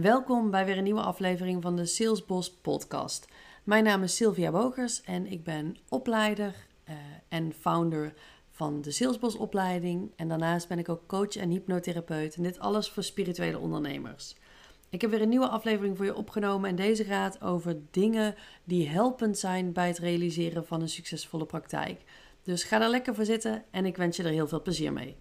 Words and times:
Welkom 0.00 0.50
bij 0.50 0.64
weer 0.64 0.76
een 0.76 0.84
nieuwe 0.84 1.00
aflevering 1.00 1.62
van 1.62 1.76
de 1.76 1.86
Salesboss 1.86 2.54
podcast. 2.54 3.26
Mijn 3.64 3.84
naam 3.84 4.02
is 4.02 4.16
Sylvia 4.16 4.50
Bogers 4.50 5.02
en 5.02 5.26
ik 5.26 5.44
ben 5.44 5.76
opleider 5.88 6.54
uh, 6.88 6.94
en 7.28 7.52
founder 7.52 8.14
van 8.50 8.80
de 8.82 8.90
Salesboss 8.90 9.36
opleiding. 9.36 10.12
En 10.16 10.28
daarnaast 10.28 10.68
ben 10.68 10.78
ik 10.78 10.88
ook 10.88 11.06
coach 11.06 11.36
en 11.36 11.50
hypnotherapeut 11.50 12.36
en 12.36 12.42
dit 12.42 12.58
alles 12.58 12.90
voor 12.90 13.02
spirituele 13.02 13.58
ondernemers. 13.58 14.36
Ik 14.88 15.00
heb 15.00 15.10
weer 15.10 15.22
een 15.22 15.28
nieuwe 15.28 15.48
aflevering 15.48 15.96
voor 15.96 16.06
je 16.06 16.16
opgenomen 16.16 16.70
en 16.70 16.76
deze 16.76 17.04
gaat 17.04 17.42
over 17.42 17.76
dingen 17.90 18.34
die 18.64 18.88
helpend 18.88 19.38
zijn 19.38 19.72
bij 19.72 19.86
het 19.86 19.98
realiseren 19.98 20.66
van 20.66 20.80
een 20.80 20.88
succesvolle 20.88 21.46
praktijk. 21.46 22.00
Dus 22.42 22.62
ga 22.62 22.82
er 22.82 22.88
lekker 22.88 23.14
voor 23.14 23.24
zitten 23.24 23.64
en 23.70 23.86
ik 23.86 23.96
wens 23.96 24.16
je 24.16 24.22
er 24.22 24.30
heel 24.30 24.48
veel 24.48 24.62
plezier 24.62 24.92
mee. 24.92 25.16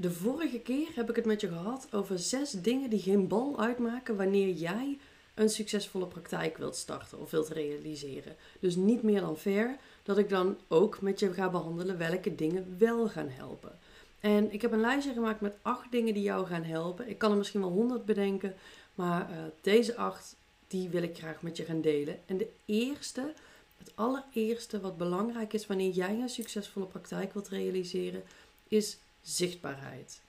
De 0.00 0.10
vorige 0.10 0.58
keer 0.58 0.88
heb 0.94 1.10
ik 1.10 1.16
het 1.16 1.24
met 1.24 1.40
je 1.40 1.48
gehad 1.48 1.88
over 1.90 2.18
zes 2.18 2.50
dingen 2.50 2.90
die 2.90 3.00
geen 3.00 3.28
bal 3.28 3.60
uitmaken 3.60 4.16
wanneer 4.16 4.50
jij 4.54 4.98
een 5.34 5.48
succesvolle 5.48 6.06
praktijk 6.06 6.56
wilt 6.56 6.76
starten 6.76 7.20
of 7.20 7.30
wilt 7.30 7.48
realiseren. 7.48 8.36
Dus 8.60 8.76
niet 8.76 9.02
meer 9.02 9.20
dan 9.20 9.36
fair 9.36 9.76
dat 10.02 10.18
ik 10.18 10.28
dan 10.28 10.56
ook 10.68 11.00
met 11.00 11.20
je 11.20 11.32
ga 11.32 11.50
behandelen 11.50 11.98
welke 11.98 12.34
dingen 12.34 12.76
wel 12.78 13.08
gaan 13.08 13.28
helpen. 13.28 13.78
En 14.20 14.52
ik 14.52 14.62
heb 14.62 14.72
een 14.72 14.80
lijstje 14.80 15.12
gemaakt 15.12 15.40
met 15.40 15.56
acht 15.62 15.90
dingen 15.92 16.14
die 16.14 16.22
jou 16.22 16.46
gaan 16.46 16.64
helpen. 16.64 17.08
Ik 17.08 17.18
kan 17.18 17.30
er 17.30 17.36
misschien 17.36 17.60
wel 17.60 17.70
honderd 17.70 18.04
bedenken, 18.04 18.54
maar 18.94 19.30
uh, 19.30 19.36
deze 19.60 19.96
acht 19.96 20.36
die 20.68 20.88
wil 20.88 21.02
ik 21.02 21.16
graag 21.16 21.42
met 21.42 21.56
je 21.56 21.64
gaan 21.64 21.80
delen. 21.80 22.18
En 22.26 22.36
de 22.36 22.50
eerste, 22.64 23.32
het 23.78 23.92
allereerste 23.94 24.80
wat 24.80 24.96
belangrijk 24.96 25.52
is 25.52 25.66
wanneer 25.66 25.90
jij 25.90 26.20
een 26.20 26.28
succesvolle 26.28 26.86
praktijk 26.86 27.32
wilt 27.32 27.48
realiseren, 27.48 28.22
is 28.68 28.98
zichtbaarheid. 29.22 30.20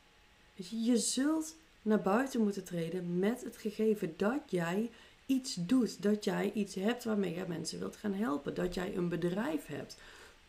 je, 0.53 0.83
je 0.83 0.97
zult 0.97 1.55
naar 1.81 2.01
buiten 2.01 2.41
moeten 2.41 2.63
treden 2.63 3.19
met 3.19 3.43
het 3.43 3.57
gegeven 3.57 4.13
dat 4.17 4.41
jij 4.45 4.89
iets 5.25 5.55
doet. 5.55 6.01
Dat 6.01 6.23
jij 6.23 6.51
iets 6.53 6.75
hebt 6.75 7.03
waarmee 7.03 7.35
je 7.35 7.45
mensen 7.47 7.79
wilt 7.79 7.95
gaan 7.95 8.13
helpen. 8.13 8.53
Dat 8.53 8.73
jij 8.73 8.95
een 8.95 9.09
bedrijf 9.09 9.65
hebt. 9.65 9.97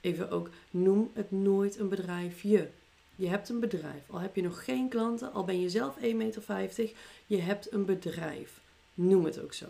Even 0.01 0.31
ook, 0.31 0.51
noem 0.70 1.11
het 1.14 1.31
nooit 1.31 1.79
een 1.79 1.89
bedrijfje. 1.89 2.70
Je 3.17 3.29
hebt 3.29 3.48
een 3.48 3.61
bedrijf. 3.61 4.03
Al 4.06 4.19
heb 4.19 4.37
je 4.37 4.42
nog 4.42 4.64
geen 4.64 4.89
klanten, 4.89 5.33
al 5.33 5.45
ben 5.45 5.61
je 5.61 5.70
zelf 5.70 5.97
1,50 5.97 6.14
meter, 6.14 6.92
je 7.27 7.41
hebt 7.41 7.73
een 7.73 7.84
bedrijf. 7.84 8.61
Noem 8.95 9.25
het 9.25 9.41
ook 9.41 9.53
zo. 9.53 9.67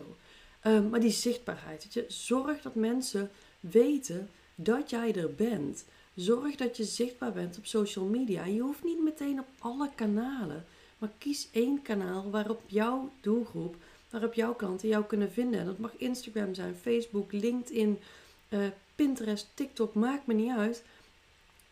Ehm, 0.61 0.89
maar 0.89 0.99
die 0.99 1.11
zichtbaarheid, 1.11 1.87
je, 1.93 2.05
zorg 2.07 2.61
dat 2.61 2.75
mensen 2.75 3.31
weten 3.59 4.29
dat 4.55 4.89
jij 4.89 5.15
er 5.15 5.35
bent. 5.35 5.85
Zorg 6.15 6.55
dat 6.55 6.77
je 6.77 6.83
zichtbaar 6.83 7.31
bent 7.31 7.57
op 7.57 7.65
social 7.65 8.05
media. 8.05 8.45
Je 8.45 8.59
hoeft 8.59 8.83
niet 8.83 9.03
meteen 9.03 9.39
op 9.39 9.47
alle 9.59 9.89
kanalen, 9.95 10.65
maar 10.97 11.09
kies 11.17 11.47
één 11.51 11.81
kanaal 11.81 12.29
waarop 12.29 12.61
jouw 12.65 13.11
doelgroep, 13.21 13.75
waarop 14.09 14.33
jouw 14.33 14.55
klanten 14.55 14.87
jou 14.87 15.05
kunnen 15.05 15.31
vinden. 15.31 15.59
En 15.59 15.65
dat 15.65 15.77
mag 15.77 15.97
Instagram 15.97 16.53
zijn, 16.53 16.75
Facebook, 16.75 17.31
LinkedIn, 17.31 17.99
uh, 18.49 18.59
Pinterest, 18.95 19.47
TikTok, 19.53 19.93
maakt 19.93 20.27
me 20.27 20.33
niet 20.33 20.55
uit. 20.57 20.83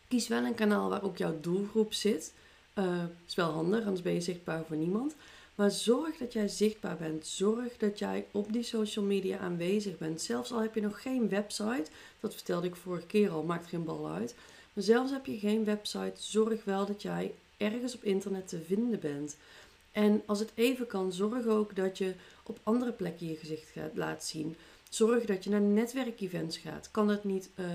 Kies 0.08 0.28
wel 0.28 0.44
een 0.44 0.54
kanaal 0.54 0.88
waar 0.88 1.02
ook 1.02 1.16
jouw 1.16 1.40
doelgroep 1.40 1.92
zit. 1.92 2.32
Uh, 2.74 3.04
is 3.26 3.34
wel 3.34 3.50
handig, 3.50 3.80
anders 3.80 4.02
ben 4.02 4.14
je 4.14 4.20
zichtbaar 4.20 4.64
voor 4.64 4.76
niemand. 4.76 5.14
Maar 5.60 5.70
zorg 5.70 6.16
dat 6.16 6.32
jij 6.32 6.48
zichtbaar 6.48 6.96
bent. 6.96 7.26
Zorg 7.26 7.76
dat 7.76 7.98
jij 7.98 8.26
op 8.30 8.52
die 8.52 8.62
social 8.62 9.04
media 9.04 9.38
aanwezig 9.38 9.98
bent. 9.98 10.22
Zelfs 10.22 10.52
al 10.52 10.60
heb 10.60 10.74
je 10.74 10.80
nog 10.80 11.02
geen 11.02 11.28
website, 11.28 11.84
dat 12.20 12.34
vertelde 12.34 12.66
ik 12.66 12.76
vorige 12.76 13.06
keer 13.06 13.30
al, 13.30 13.42
maakt 13.42 13.66
geen 13.66 13.84
bal 13.84 14.08
uit. 14.08 14.34
Maar 14.72 14.84
zelfs 14.84 15.12
heb 15.12 15.26
je 15.26 15.38
geen 15.38 15.64
website, 15.64 16.12
zorg 16.14 16.64
wel 16.64 16.86
dat 16.86 17.02
jij 17.02 17.34
ergens 17.56 17.94
op 17.94 18.04
internet 18.04 18.48
te 18.48 18.60
vinden 18.60 19.00
bent. 19.00 19.36
En 19.92 20.22
als 20.26 20.38
het 20.38 20.52
even 20.54 20.86
kan, 20.86 21.12
zorg 21.12 21.46
ook 21.46 21.76
dat 21.76 21.98
je 21.98 22.14
op 22.42 22.58
andere 22.62 22.92
plekken 22.92 23.28
je 23.28 23.36
gezicht 23.36 23.68
gaat, 23.68 23.96
laat 23.96 24.24
zien. 24.24 24.56
Zorg 24.88 25.24
dat 25.24 25.44
je 25.44 25.50
naar 25.50 25.60
netwerkevents 25.60 26.58
gaat. 26.58 26.90
Kan 26.90 27.08
het 27.08 27.24
niet 27.24 27.50
uh, 27.54 27.66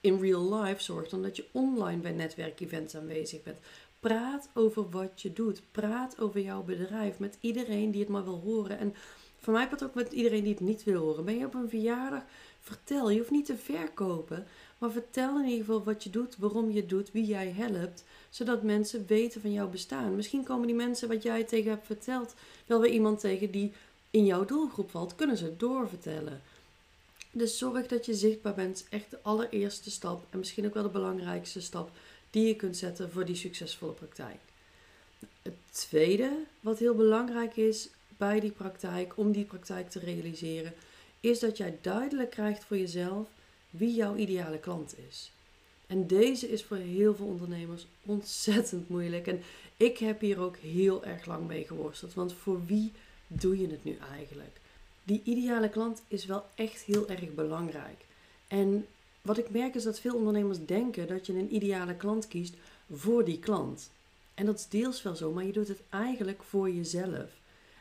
in 0.00 0.20
real 0.20 0.54
life, 0.54 0.82
zorg 0.82 1.08
dan 1.08 1.22
dat 1.22 1.36
je 1.36 1.44
online 1.52 2.00
bij 2.00 2.12
netwerkevents 2.12 2.96
aanwezig 2.96 3.42
bent. 3.42 3.58
Praat 4.02 4.48
over 4.54 4.90
wat 4.90 5.22
je 5.22 5.32
doet. 5.32 5.62
Praat 5.70 6.20
over 6.20 6.40
jouw 6.40 6.62
bedrijf 6.62 7.18
met 7.18 7.36
iedereen 7.40 7.90
die 7.90 8.00
het 8.00 8.10
maar 8.10 8.24
wil 8.24 8.40
horen. 8.44 8.78
En 8.78 8.94
voor 9.38 9.52
mij 9.52 9.66
praat 9.66 9.84
ook 9.84 9.94
met 9.94 10.12
iedereen 10.12 10.42
die 10.42 10.52
het 10.52 10.60
niet 10.60 10.84
wil 10.84 11.00
horen. 11.00 11.24
Ben 11.24 11.38
je 11.38 11.46
op 11.46 11.54
een 11.54 11.68
verjaardag? 11.68 12.22
Vertel. 12.60 13.10
Je 13.10 13.18
hoeft 13.18 13.30
niet 13.30 13.46
te 13.46 13.56
verkopen. 13.56 14.46
Maar 14.78 14.90
vertel 14.90 15.38
in 15.38 15.44
ieder 15.44 15.64
geval 15.64 15.82
wat 15.82 16.02
je 16.02 16.10
doet, 16.10 16.36
waarom 16.36 16.70
je 16.70 16.80
het 16.80 16.88
doet, 16.88 17.12
wie 17.12 17.24
jij 17.24 17.50
helpt. 17.50 18.04
Zodat 18.30 18.62
mensen 18.62 19.06
weten 19.06 19.40
van 19.40 19.52
jouw 19.52 19.68
bestaan. 19.68 20.16
Misschien 20.16 20.44
komen 20.44 20.66
die 20.66 20.76
mensen 20.76 21.08
wat 21.08 21.22
jij 21.22 21.44
tegen 21.44 21.70
hebt 21.70 21.86
verteld 21.86 22.34
wel 22.66 22.80
weer 22.80 22.92
iemand 22.92 23.20
tegen 23.20 23.50
die 23.50 23.72
in 24.10 24.24
jouw 24.26 24.44
doelgroep 24.44 24.90
valt. 24.90 25.14
Kunnen 25.14 25.36
ze 25.36 25.56
doorvertellen. 25.56 26.40
Dus 27.32 27.58
zorg 27.58 27.86
dat 27.86 28.06
je 28.06 28.14
zichtbaar 28.14 28.54
bent. 28.54 28.86
Echt 28.90 29.10
de 29.10 29.18
allereerste 29.22 29.90
stap. 29.90 30.26
En 30.30 30.38
misschien 30.38 30.66
ook 30.66 30.74
wel 30.74 30.82
de 30.82 30.88
belangrijkste 30.88 31.60
stap 31.60 31.90
die 32.32 32.46
je 32.46 32.56
kunt 32.56 32.76
zetten 32.76 33.10
voor 33.10 33.24
die 33.24 33.36
succesvolle 33.36 33.92
praktijk. 33.92 34.38
Het 35.42 35.54
tweede 35.70 36.30
wat 36.60 36.78
heel 36.78 36.94
belangrijk 36.94 37.56
is 37.56 37.88
bij 38.16 38.40
die 38.40 38.50
praktijk, 38.50 39.16
om 39.16 39.32
die 39.32 39.44
praktijk 39.44 39.90
te 39.90 39.98
realiseren, 39.98 40.74
is 41.20 41.38
dat 41.38 41.56
jij 41.56 41.78
duidelijk 41.80 42.30
krijgt 42.30 42.64
voor 42.64 42.78
jezelf 42.78 43.28
wie 43.70 43.94
jouw 43.94 44.16
ideale 44.16 44.58
klant 44.58 44.94
is. 45.08 45.32
En 45.86 46.06
deze 46.06 46.48
is 46.48 46.64
voor 46.64 46.76
heel 46.76 47.14
veel 47.14 47.26
ondernemers 47.26 47.86
ontzettend 48.02 48.88
moeilijk. 48.88 49.26
En 49.26 49.42
ik 49.76 49.98
heb 49.98 50.20
hier 50.20 50.38
ook 50.38 50.56
heel 50.56 51.04
erg 51.04 51.26
lang 51.26 51.46
mee 51.46 51.64
geworsteld. 51.64 52.14
Want 52.14 52.32
voor 52.32 52.66
wie 52.66 52.92
doe 53.26 53.58
je 53.58 53.68
het 53.68 53.84
nu 53.84 53.98
eigenlijk? 54.12 54.60
Die 55.04 55.20
ideale 55.24 55.68
klant 55.68 56.02
is 56.08 56.26
wel 56.26 56.44
echt 56.54 56.82
heel 56.82 57.08
erg 57.08 57.34
belangrijk. 57.34 58.04
En 58.48 58.86
wat 59.22 59.38
ik 59.38 59.50
merk 59.50 59.74
is 59.74 59.82
dat 59.82 60.00
veel 60.00 60.14
ondernemers 60.14 60.64
denken 60.66 61.06
dat 61.06 61.26
je 61.26 61.32
een 61.32 61.54
ideale 61.54 61.96
klant 61.96 62.28
kiest 62.28 62.54
voor 62.90 63.24
die 63.24 63.38
klant. 63.38 63.90
En 64.34 64.46
dat 64.46 64.58
is 64.58 64.68
deels 64.68 65.02
wel 65.02 65.16
zo, 65.16 65.32
maar 65.32 65.44
je 65.44 65.52
doet 65.52 65.68
het 65.68 65.82
eigenlijk 65.88 66.42
voor 66.42 66.70
jezelf. 66.70 67.30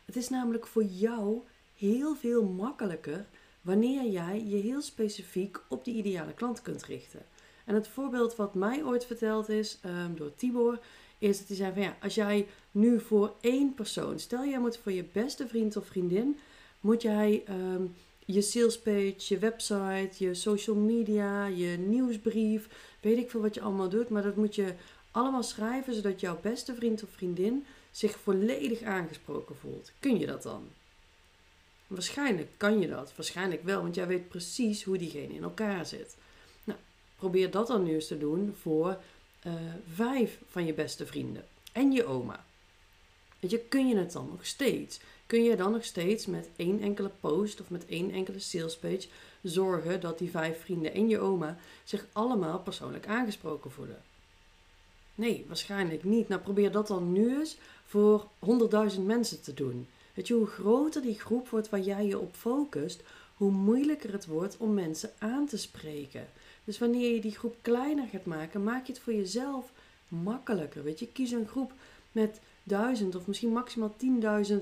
Het 0.06 0.16
is 0.16 0.30
namelijk 0.30 0.68
voor 0.68 0.84
jou 0.84 1.42
heel 1.78 2.16
veel 2.16 2.44
makkelijker 2.44 3.26
wanneer 3.62 4.12
jij 4.12 4.44
je 4.46 4.56
heel 4.56 4.82
specifiek 4.82 5.60
op 5.68 5.86
die 5.86 5.96
ideale 5.96 6.34
klant 6.34 6.62
kunt 6.62 6.84
richten. 6.84 7.26
En 7.66 7.76
het 7.76 7.88
voorbeeld 7.88 8.36
wat 8.36 8.54
mij 8.54 8.84
ooit 8.84 9.06
verteld 9.06 9.50
is 9.50 9.80
um, 9.86 10.16
door 10.16 10.36
Tibor, 10.36 10.80
is 11.18 11.38
dat 11.38 11.48
hij 11.48 11.58
zei 11.58 11.74
van 11.74 11.82
ja, 11.82 11.98
als 12.02 12.16
jij 12.16 12.48
nu 12.72 13.00
voor 13.00 13.34
één 13.42 13.74
persoon, 13.74 14.20
stel 14.20 14.46
jij 14.46 14.60
moet 14.60 14.78
voor 14.78 14.92
je 14.92 15.06
beste 15.12 15.48
vriend 15.48 15.78
of 15.78 15.86
vriendin, 15.86 16.38
moet 16.80 17.02
jij 17.02 17.44
um, 17.50 17.96
je 18.26 18.42
salespage, 18.42 19.16
je 19.18 19.38
website, 19.38 20.12
je 20.18 20.34
social 20.34 20.76
media, 20.76 21.46
je 21.46 21.78
nieuwsbrief, 21.78 22.68
weet 23.00 23.18
ik 23.18 23.30
veel 23.30 23.42
wat 23.42 23.56
je 23.56 23.62
allemaal 23.62 23.90
doet, 23.90 24.10
maar 24.10 24.24
dat 24.24 24.36
moet 24.36 24.56
je 24.56 24.74
allemaal 25.12 25.44
schrijven 25.44 25.94
zodat 25.94 26.20
jouw 26.20 26.40
beste 26.42 26.76
vriend 26.76 27.04
of 27.04 27.10
vriendin 27.10 27.66
zich 27.92 28.20
volledig 28.20 28.82
aangesproken 28.82 29.56
voelt. 29.56 29.92
Kun 30.00 30.20
je 30.20 30.26
dat 30.26 30.44
dan? 30.44 30.68
Waarschijnlijk 31.88 32.50
kan 32.58 32.80
je 32.80 32.88
dat. 32.88 33.14
Waarschijnlijk 33.16 33.64
wel, 33.64 33.82
want 33.82 33.96
jij 33.96 34.08
weet 34.08 34.30
precies 34.30 34.84
hoe 34.84 34.98
diegene 34.98 35.34
in 35.34 35.44
elkaar 35.44 35.86
zit. 35.86 36.16
Nou, 36.64 36.80
probeer 37.16 37.52
dat 37.52 37.68
dan 37.68 37.84
nu 37.84 37.94
eens 37.94 38.08
te 38.08 38.18
doen 38.18 38.56
voor 38.62 38.98
uh, 39.48 39.54
vijf 39.94 40.40
van 40.48 40.66
je 40.66 40.74
beste 40.74 41.06
vrienden 41.06 41.46
en 41.72 41.92
je 41.92 42.06
oma. 42.06 42.46
Weet 43.40 43.52
je, 43.52 43.60
kun 43.60 43.88
je 43.88 43.96
het 43.96 44.12
dan 44.12 44.28
nog 44.32 44.46
steeds? 44.46 45.00
Kun 45.32 45.44
je 45.44 45.56
dan 45.56 45.72
nog 45.72 45.84
steeds 45.84 46.26
met 46.26 46.50
één 46.56 46.82
enkele 46.82 47.12
post 47.20 47.62
of 47.62 47.70
met 47.70 47.86
één 47.86 48.12
enkele 48.12 48.40
salespage 48.40 49.08
zorgen 49.42 50.02
dat 50.02 50.18
die 50.18 50.30
vijf 50.30 50.62
vrienden 50.62 50.94
en 50.94 51.10
je 51.10 51.20
oma 51.20 51.58
zich 51.84 52.06
allemaal 52.12 52.60
persoonlijk 52.60 53.08
aangesproken 53.08 53.72
voelen? 53.72 54.02
Nee, 55.16 55.46
waarschijnlijk 55.48 56.04
niet. 56.04 56.28
Nou, 56.28 56.42
probeer 56.42 56.72
dat 56.72 56.88
dan 56.88 57.12
nu 57.12 57.40
eens 57.40 57.58
voor 57.86 58.28
100.000 58.96 59.02
mensen 59.02 59.42
te 59.42 59.54
doen. 59.54 59.88
Weet 60.14 60.28
je, 60.28 60.34
hoe 60.34 60.48
groter 60.48 61.02
die 61.02 61.20
groep 61.20 61.50
wordt 61.50 61.70
waar 61.70 61.80
jij 61.80 62.06
je 62.06 62.20
op 62.20 62.36
focust, 62.36 63.04
hoe 63.36 63.52
moeilijker 63.52 64.12
het 64.12 64.26
wordt 64.26 64.58
om 64.58 64.74
mensen 64.74 65.12
aan 65.18 65.48
te 65.48 65.58
spreken. 65.58 66.28
Dus 66.64 66.80
wanneer 66.80 67.14
je 67.14 67.22
die 67.22 67.36
groep 67.36 67.56
kleiner 67.62 68.08
gaat 68.08 68.26
maken, 68.26 68.64
maak 68.64 68.86
je 68.86 68.94
het 68.94 69.02
voor 69.02 69.14
jezelf 69.14 69.72
makkelijker. 70.08 70.84
Weet 70.84 71.00
je, 71.00 71.08
kies 71.08 71.32
een 71.32 71.48
groep 71.48 71.74
met 72.12 72.40
duizend 72.64 73.16
of 73.16 73.28
misschien 73.28 73.52
maximaal 73.52 73.96
10.000 74.50 74.58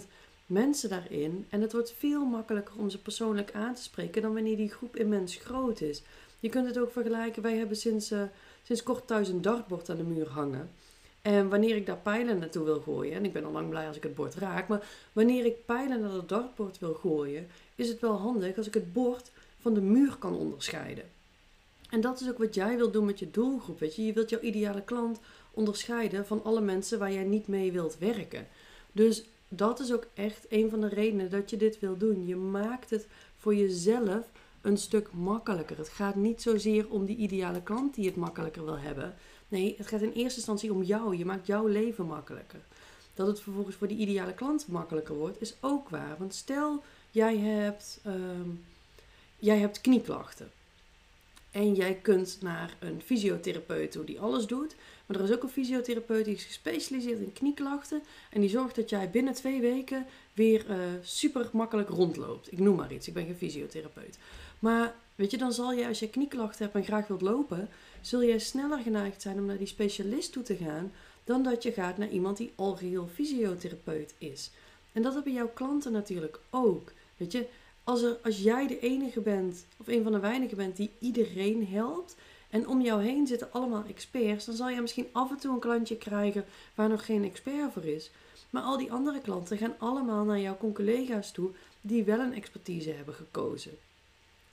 mensen 0.49 0.89
daarin. 0.89 1.45
En 1.49 1.61
het 1.61 1.71
wordt 1.71 1.93
veel 1.97 2.25
makkelijker 2.25 2.75
om 2.77 2.89
ze 2.89 3.01
persoonlijk 3.01 3.51
aan 3.53 3.73
te 3.75 3.81
spreken 3.81 4.21
dan 4.21 4.33
wanneer 4.33 4.57
die 4.57 4.71
groep 4.71 4.95
immens 4.95 5.35
groot 5.35 5.81
is. 5.81 6.01
Je 6.39 6.49
kunt 6.49 6.67
het 6.67 6.77
ook 6.77 6.91
vergelijken. 6.91 7.41
Wij 7.41 7.57
hebben 7.57 7.77
sinds, 7.77 8.11
uh, 8.11 8.21
sinds 8.63 8.83
kort 8.83 9.07
thuis 9.07 9.27
een 9.27 9.41
dartbord 9.41 9.89
aan 9.89 9.97
de 9.97 10.03
muur 10.03 10.29
hangen. 10.29 10.69
En 11.21 11.49
wanneer 11.49 11.75
ik 11.75 11.85
daar 11.85 11.97
pijlen 11.97 12.39
naartoe 12.39 12.63
wil 12.63 12.79
gooien, 12.79 13.13
en 13.13 13.25
ik 13.25 13.33
ben 13.33 13.45
al 13.45 13.51
lang 13.51 13.69
blij 13.69 13.87
als 13.87 13.95
ik 13.97 14.03
het 14.03 14.15
bord 14.15 14.35
raak, 14.35 14.67
maar 14.67 14.87
wanneer 15.13 15.45
ik 15.45 15.65
pijlen 15.65 16.01
naar 16.01 16.11
het 16.11 16.29
dartbord 16.29 16.79
wil 16.79 16.93
gooien, 16.93 17.47
is 17.75 17.89
het 17.89 17.99
wel 17.99 18.17
handig 18.17 18.57
als 18.57 18.67
ik 18.67 18.73
het 18.73 18.93
bord 18.93 19.31
van 19.59 19.73
de 19.73 19.81
muur 19.81 20.15
kan 20.15 20.35
onderscheiden. 20.35 21.03
En 21.89 22.01
dat 22.01 22.21
is 22.21 22.29
ook 22.29 22.37
wat 22.37 22.55
jij 22.55 22.77
wilt 22.77 22.93
doen 22.93 23.05
met 23.05 23.19
je 23.19 23.31
doelgroep. 23.31 23.79
Weet 23.79 23.95
je? 23.95 24.05
je 24.05 24.13
wilt 24.13 24.29
jouw 24.29 24.39
ideale 24.39 24.81
klant 24.81 25.19
onderscheiden 25.51 26.25
van 26.25 26.43
alle 26.43 26.61
mensen 26.61 26.99
waar 26.99 27.13
jij 27.13 27.23
niet 27.23 27.47
mee 27.47 27.71
wilt 27.71 27.97
werken. 27.97 28.47
Dus 28.91 29.23
dat 29.49 29.79
is 29.79 29.93
ook 29.93 30.07
echt 30.13 30.45
een 30.49 30.69
van 30.69 30.81
de 30.81 30.87
redenen 30.87 31.29
dat 31.29 31.49
je 31.49 31.57
dit 31.57 31.79
wil 31.79 31.97
doen. 31.97 32.25
Je 32.25 32.35
maakt 32.35 32.89
het 32.89 33.07
voor 33.37 33.55
jezelf 33.55 34.29
een 34.61 34.77
stuk 34.77 35.11
makkelijker. 35.13 35.77
Het 35.77 35.89
gaat 35.89 36.15
niet 36.15 36.41
zozeer 36.41 36.89
om 36.89 37.05
die 37.05 37.17
ideale 37.17 37.61
klant 37.61 37.95
die 37.95 38.05
het 38.05 38.15
makkelijker 38.15 38.65
wil 38.65 38.79
hebben. 38.79 39.15
Nee, 39.47 39.75
het 39.77 39.87
gaat 39.87 40.01
in 40.01 40.11
eerste 40.11 40.37
instantie 40.37 40.73
om 40.73 40.83
jou. 40.83 41.17
Je 41.17 41.25
maakt 41.25 41.47
jouw 41.47 41.67
leven 41.67 42.05
makkelijker. 42.05 42.59
Dat 43.13 43.27
het 43.27 43.39
vervolgens 43.39 43.75
voor 43.75 43.87
die 43.87 43.97
ideale 43.97 44.33
klant 44.33 44.67
makkelijker 44.67 45.15
wordt, 45.15 45.41
is 45.41 45.55
ook 45.59 45.89
waar. 45.89 46.15
Want 46.17 46.33
stel, 46.33 46.83
jij 47.11 47.37
hebt, 47.37 47.99
ehm, 48.03 48.49
jij 49.37 49.57
hebt 49.57 49.81
knieklachten. 49.81 50.51
En 51.51 51.73
jij 51.73 51.93
kunt 51.93 52.37
naar 52.41 52.77
een 52.79 53.01
fysiotherapeut 53.05 53.91
toe 53.91 54.03
die 54.03 54.19
alles 54.19 54.47
doet. 54.47 54.75
Maar 55.09 55.19
er 55.19 55.23
is 55.23 55.35
ook 55.35 55.43
een 55.43 55.49
fysiotherapeut 55.49 56.25
die 56.25 56.35
is 56.35 56.43
gespecialiseerd 56.43 57.19
in 57.19 57.33
knieklachten. 57.33 58.01
En 58.29 58.41
die 58.41 58.49
zorgt 58.49 58.75
dat 58.75 58.89
jij 58.89 59.09
binnen 59.09 59.33
twee 59.33 59.61
weken 59.61 60.05
weer 60.33 60.65
uh, 60.69 60.75
super 61.01 61.49
makkelijk 61.51 61.89
rondloopt. 61.89 62.51
Ik 62.51 62.59
noem 62.59 62.75
maar 62.75 62.93
iets, 62.93 63.07
ik 63.07 63.13
ben 63.13 63.25
geen 63.25 63.35
fysiotherapeut. 63.35 64.17
Maar 64.59 64.95
weet 65.15 65.31
je, 65.31 65.37
dan 65.37 65.53
zal 65.53 65.73
je 65.73 65.87
als 65.87 65.99
je 65.99 66.09
knieklachten 66.09 66.63
hebt 66.63 66.75
en 66.75 66.83
graag 66.83 67.07
wilt 67.07 67.21
lopen, 67.21 67.69
zul 68.01 68.23
jij 68.23 68.39
sneller 68.39 68.79
geneigd 68.79 69.21
zijn 69.21 69.37
om 69.37 69.45
naar 69.45 69.57
die 69.57 69.67
specialist 69.67 70.31
toe 70.31 70.43
te 70.43 70.55
gaan 70.55 70.91
dan 71.23 71.43
dat 71.43 71.63
je 71.63 71.71
gaat 71.71 71.97
naar 71.97 72.09
iemand 72.09 72.37
die 72.37 72.51
al 72.55 72.75
geheel 72.75 73.09
fysiotherapeut 73.13 74.13
is. 74.17 74.51
En 74.91 75.01
dat 75.01 75.13
hebben 75.13 75.33
jouw 75.33 75.51
klanten 75.53 75.91
natuurlijk 75.91 76.39
ook. 76.49 76.91
Weet 77.17 77.31
je, 77.31 77.47
als, 77.83 78.01
er, 78.01 78.17
als 78.23 78.39
jij 78.39 78.67
de 78.67 78.79
enige 78.79 79.21
bent, 79.21 79.65
of 79.77 79.87
een 79.87 80.03
van 80.03 80.11
de 80.11 80.19
weinigen 80.19 80.57
bent 80.57 80.75
die 80.75 80.91
iedereen 80.99 81.67
helpt, 81.67 82.15
en 82.49 82.67
om 82.67 82.81
jou 82.81 83.03
heen 83.03 83.27
zitten 83.27 83.51
allemaal 83.51 83.83
experts, 83.87 84.45
dan 84.45 84.55
zal 84.55 84.69
je 84.69 84.81
misschien 84.81 85.07
af 85.11 85.29
en 85.29 85.37
toe 85.37 85.53
een 85.53 85.59
klantje 85.59 85.97
krijgen 85.97 86.45
waar 86.75 86.89
nog 86.89 87.05
geen 87.05 87.23
expert 87.23 87.73
voor 87.73 87.85
is. 87.85 88.11
Maar 88.49 88.63
al 88.63 88.77
die 88.77 88.91
andere 88.91 89.21
klanten 89.21 89.57
gaan 89.57 89.75
allemaal 89.77 90.23
naar 90.23 90.39
jouw 90.39 90.57
collega's 90.73 91.31
toe 91.31 91.51
die 91.81 92.03
wel 92.03 92.19
een 92.19 92.33
expertise 92.33 92.91
hebben 92.91 93.13
gekozen. 93.13 93.77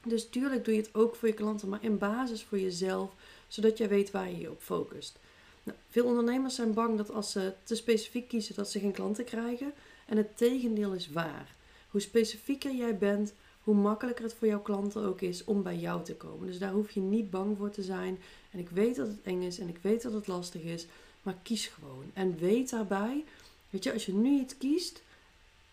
Dus 0.04 0.28
tuurlijk 0.28 0.64
doe 0.64 0.75
je 0.75 0.81
het 0.81 0.94
ook 0.94 1.16
voor 1.16 1.28
je 1.28 1.34
klanten, 1.34 1.69
maar 1.69 1.82
in 1.82 1.98
basis 1.98 2.43
voor 2.43 2.58
jezelf, 2.58 3.10
zodat 3.48 3.78
jij 3.78 3.88
weet 3.88 4.10
waar 4.10 4.31
je 4.31 4.38
je 4.38 4.50
op 4.50 4.62
focust. 4.62 5.19
Nou, 5.62 5.78
veel 5.90 6.04
ondernemers 6.04 6.54
zijn 6.54 6.75
bang 6.75 6.96
dat 6.96 7.10
als 7.10 7.31
ze 7.31 7.52
te 7.62 7.75
specifiek 7.75 8.28
kiezen, 8.28 8.54
dat 8.54 8.70
ze 8.70 8.78
geen 8.78 8.92
klanten 8.92 9.25
krijgen. 9.25 9.72
En 10.06 10.16
het 10.16 10.37
tegendeel 10.37 10.92
is 10.92 11.10
waar. 11.10 11.54
Hoe 11.90 12.00
specifieker 12.00 12.75
jij 12.75 12.99
bent, 12.99 13.32
hoe 13.66 13.74
makkelijker 13.74 14.24
het 14.24 14.34
voor 14.34 14.48
jouw 14.48 14.60
klanten 14.60 15.02
ook 15.02 15.20
is 15.20 15.44
om 15.44 15.62
bij 15.62 15.76
jou 15.76 16.04
te 16.04 16.14
komen. 16.14 16.46
Dus 16.46 16.58
daar 16.58 16.72
hoef 16.72 16.90
je 16.90 17.00
niet 17.00 17.30
bang 17.30 17.56
voor 17.56 17.70
te 17.70 17.82
zijn. 17.82 18.18
En 18.50 18.58
ik 18.58 18.68
weet 18.68 18.96
dat 18.96 19.06
het 19.06 19.22
eng 19.22 19.42
is 19.42 19.58
en 19.58 19.68
ik 19.68 19.78
weet 19.80 20.02
dat 20.02 20.12
het 20.12 20.26
lastig 20.26 20.62
is, 20.62 20.86
maar 21.22 21.36
kies 21.42 21.66
gewoon. 21.66 22.04
En 22.12 22.38
weet 22.38 22.70
daarbij, 22.70 23.24
weet 23.70 23.84
je, 23.84 23.92
als 23.92 24.06
je 24.06 24.12
nu 24.12 24.40
iets 24.40 24.58
kiest, 24.58 25.02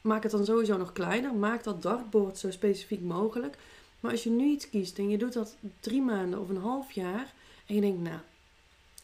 maak 0.02 0.24
het 0.24 0.32
dan 0.32 0.46
sowieso 0.46 0.78
nog 0.78 0.94
kleiner. 0.94 1.34
Maak 1.34 1.64
dat 1.64 1.82
dartboard 1.82 2.38
zo 2.38 2.52
specifiek 2.52 3.02
mogelijk. 3.02 3.58
Maar 4.00 4.12
als 4.12 4.24
je 4.24 4.30
nu 4.30 4.46
iets 4.46 4.70
kiest 4.70 4.98
en 4.98 5.10
je 5.10 5.18
doet 5.18 5.34
dat 5.34 5.56
drie 5.80 6.02
maanden 6.02 6.40
of 6.40 6.50
een 6.50 6.58
half 6.58 6.92
jaar 6.92 7.34
en 7.66 7.76
je 7.76 7.82
denkt, 7.82 8.02
nou, 8.02 8.20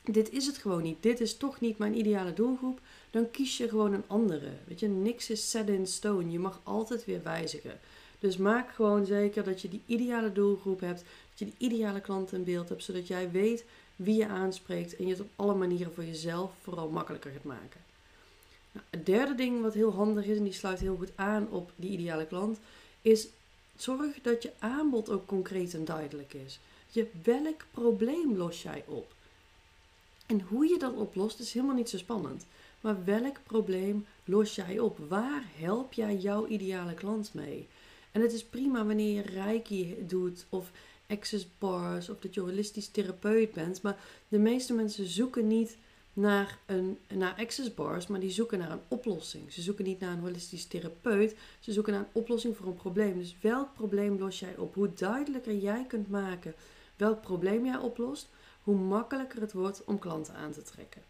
dit 0.03 0.29
is 0.29 0.45
het 0.45 0.57
gewoon 0.57 0.83
niet. 0.83 1.03
Dit 1.03 1.19
is 1.19 1.37
toch 1.37 1.59
niet 1.59 1.77
mijn 1.77 1.97
ideale 1.97 2.33
doelgroep. 2.33 2.79
Dan 3.11 3.31
kies 3.31 3.57
je 3.57 3.69
gewoon 3.69 3.93
een 3.93 4.07
andere. 4.07 4.49
Weet 4.67 4.79
je, 4.79 4.87
niks 4.87 5.29
is 5.29 5.49
set 5.49 5.69
in 5.69 5.87
stone. 5.87 6.31
Je 6.31 6.39
mag 6.39 6.59
altijd 6.63 7.05
weer 7.05 7.23
wijzigen. 7.23 7.79
Dus 8.19 8.37
maak 8.37 8.71
gewoon 8.71 9.05
zeker 9.05 9.43
dat 9.43 9.61
je 9.61 9.69
die 9.69 9.81
ideale 9.85 10.31
doelgroep 10.31 10.79
hebt. 10.79 10.99
Dat 11.29 11.39
je 11.39 11.45
die 11.45 11.53
ideale 11.57 12.01
klant 12.01 12.31
in 12.31 12.43
beeld 12.43 12.69
hebt. 12.69 12.83
Zodat 12.83 13.07
jij 13.07 13.31
weet 13.31 13.65
wie 13.95 14.15
je 14.15 14.27
aanspreekt. 14.27 14.95
En 14.95 15.05
je 15.05 15.11
het 15.11 15.21
op 15.21 15.29
alle 15.35 15.55
manieren 15.55 15.93
voor 15.93 16.05
jezelf 16.05 16.51
vooral 16.61 16.89
makkelijker 16.89 17.31
gaat 17.31 17.43
maken. 17.43 17.81
Nou, 18.71 18.85
het 18.89 19.05
derde 19.05 19.35
ding 19.35 19.61
wat 19.61 19.73
heel 19.73 19.93
handig 19.93 20.25
is. 20.25 20.37
En 20.37 20.43
die 20.43 20.53
sluit 20.53 20.79
heel 20.79 20.95
goed 20.95 21.11
aan 21.15 21.49
op 21.49 21.71
die 21.75 21.91
ideale 21.91 22.25
klant. 22.25 22.59
Is 23.01 23.27
zorg 23.75 24.21
dat 24.21 24.43
je 24.43 24.51
aanbod 24.59 25.09
ook 25.09 25.27
concreet 25.27 25.73
en 25.73 25.85
duidelijk 25.85 26.33
is. 26.33 26.59
Je, 26.91 27.07
welk 27.23 27.65
probleem 27.71 28.37
los 28.37 28.61
jij 28.61 28.83
op? 28.87 29.13
En 30.25 30.41
hoe 30.41 30.67
je 30.67 30.77
dat 30.77 30.93
oplost 30.93 31.39
is 31.39 31.53
helemaal 31.53 31.75
niet 31.75 31.89
zo 31.89 31.97
spannend. 31.97 32.45
Maar 32.81 33.03
welk 33.03 33.37
probleem 33.43 34.05
los 34.25 34.55
jij 34.55 34.79
op? 34.79 34.97
Waar 35.07 35.43
help 35.55 35.93
jij 35.93 36.15
jouw 36.15 36.47
ideale 36.47 36.93
klant 36.93 37.33
mee? 37.33 37.67
En 38.11 38.21
het 38.21 38.33
is 38.33 38.43
prima 38.43 38.85
wanneer 38.85 39.15
je 39.15 39.21
reiki 39.21 39.97
doet 40.07 40.45
of 40.49 40.71
access 41.07 41.47
bars 41.57 42.09
of 42.09 42.19
dat 42.19 42.33
je 42.33 42.39
holistisch 42.39 42.87
therapeut 42.87 43.51
bent. 43.51 43.81
Maar 43.81 43.97
de 44.27 44.39
meeste 44.39 44.73
mensen 44.73 45.05
zoeken 45.05 45.47
niet 45.47 45.77
naar, 46.13 46.57
een, 46.65 46.97
naar 47.07 47.35
access 47.37 47.73
bars, 47.73 48.07
maar 48.07 48.19
die 48.19 48.31
zoeken 48.31 48.59
naar 48.59 48.71
een 48.71 48.81
oplossing. 48.87 49.53
Ze 49.53 49.61
zoeken 49.61 49.85
niet 49.85 49.99
naar 49.99 50.11
een 50.11 50.19
holistisch 50.19 50.65
therapeut, 50.65 51.35
ze 51.59 51.73
zoeken 51.73 51.93
naar 51.93 52.01
een 52.01 52.21
oplossing 52.21 52.57
voor 52.57 52.67
een 52.67 52.75
probleem. 52.75 53.17
Dus 53.17 53.35
welk 53.41 53.73
probleem 53.73 54.17
los 54.19 54.39
jij 54.39 54.57
op? 54.57 54.73
Hoe 54.73 54.93
duidelijker 54.93 55.55
jij 55.55 55.85
kunt 55.87 56.09
maken 56.09 56.53
welk 56.95 57.21
probleem 57.21 57.65
jij 57.65 57.77
oplost, 57.77 58.27
hoe 58.63 58.75
makkelijker 58.75 59.41
het 59.41 59.53
wordt 59.53 59.83
om 59.85 59.99
klanten 59.99 60.33
aan 60.33 60.51
te 60.51 60.61
trekken. 60.61 61.01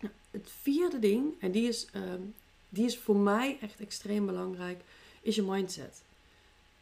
Nou, 0.00 0.14
het 0.30 0.50
vierde 0.60 0.98
ding, 0.98 1.34
en 1.40 1.50
die 1.50 1.68
is, 1.68 1.86
ehm, 1.92 2.20
die 2.68 2.84
is 2.84 2.98
voor 2.98 3.16
mij 3.16 3.58
echt 3.60 3.80
extreem 3.80 4.26
belangrijk, 4.26 4.80
is 5.22 5.34
je 5.34 5.42
mindset. 5.42 6.02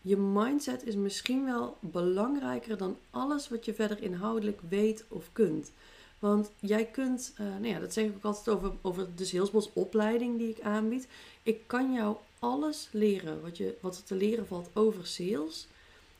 Je 0.02 0.16
mindset 0.16 0.86
is 0.86 0.94
misschien 0.94 1.44
wel 1.44 1.76
belangrijker 1.80 2.76
dan 2.76 2.96
alles 3.10 3.48
wat 3.48 3.64
je 3.64 3.74
verder 3.74 4.02
inhoudelijk 4.02 4.60
weet 4.68 5.04
of 5.08 5.28
kunt. 5.32 5.72
Want 6.18 6.50
jij 6.58 6.84
kunt, 6.84 7.32
uh, 7.40 7.46
nou 7.46 7.66
ja, 7.66 7.78
dat 7.78 7.92
zeg 7.92 8.04
ik 8.04 8.16
ook 8.16 8.24
altijd 8.24 8.56
over, 8.56 8.72
over 8.82 9.06
de 9.16 9.24
Salesboss 9.24 9.70
opleiding 9.72 10.38
die 10.38 10.48
ik 10.48 10.60
aanbied. 10.60 11.08
Ik 11.42 11.60
kan 11.66 11.92
jou 11.92 12.16
alles 12.38 12.88
leren 12.92 13.42
wat, 13.42 13.56
je, 13.56 13.76
wat 13.80 13.96
er 13.96 14.04
te 14.04 14.14
leren 14.14 14.46
valt 14.46 14.70
over 14.72 15.06
sales. 15.06 15.66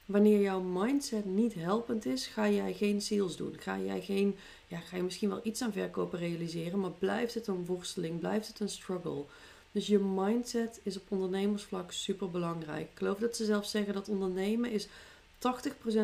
Wanneer 0.06 0.40
jouw 0.40 0.60
mindset 0.60 1.24
niet 1.24 1.54
helpend 1.54 2.06
is, 2.06 2.26
ga 2.26 2.48
jij 2.48 2.72
geen 2.72 3.02
sales 3.02 3.36
doen. 3.36 3.56
Ga 3.58 3.78
jij 3.78 4.00
geen, 4.00 4.36
ja, 4.66 4.78
ga 4.78 4.96
je 4.96 5.02
misschien 5.02 5.28
wel 5.28 5.40
iets 5.42 5.62
aan 5.62 5.72
verkopen 5.72 6.18
realiseren, 6.18 6.80
maar 6.80 6.90
blijft 6.90 7.34
het 7.34 7.46
een 7.46 7.66
worsteling, 7.66 8.18
blijft 8.18 8.48
het 8.48 8.60
een 8.60 8.68
struggle. 8.68 9.24
Dus 9.72 9.86
je 9.86 9.98
mindset 9.98 10.80
is 10.82 10.96
op 10.96 11.10
ondernemersvlak 11.10 11.92
super 11.92 12.30
belangrijk. 12.30 12.88
Ik 12.90 12.98
geloof 12.98 13.18
dat 13.18 13.36
ze 13.36 13.44
zelf 13.44 13.66
zeggen 13.66 13.94
dat 13.94 14.08
ondernemen 14.08 14.70
is 14.70 14.86
80% 14.86 14.88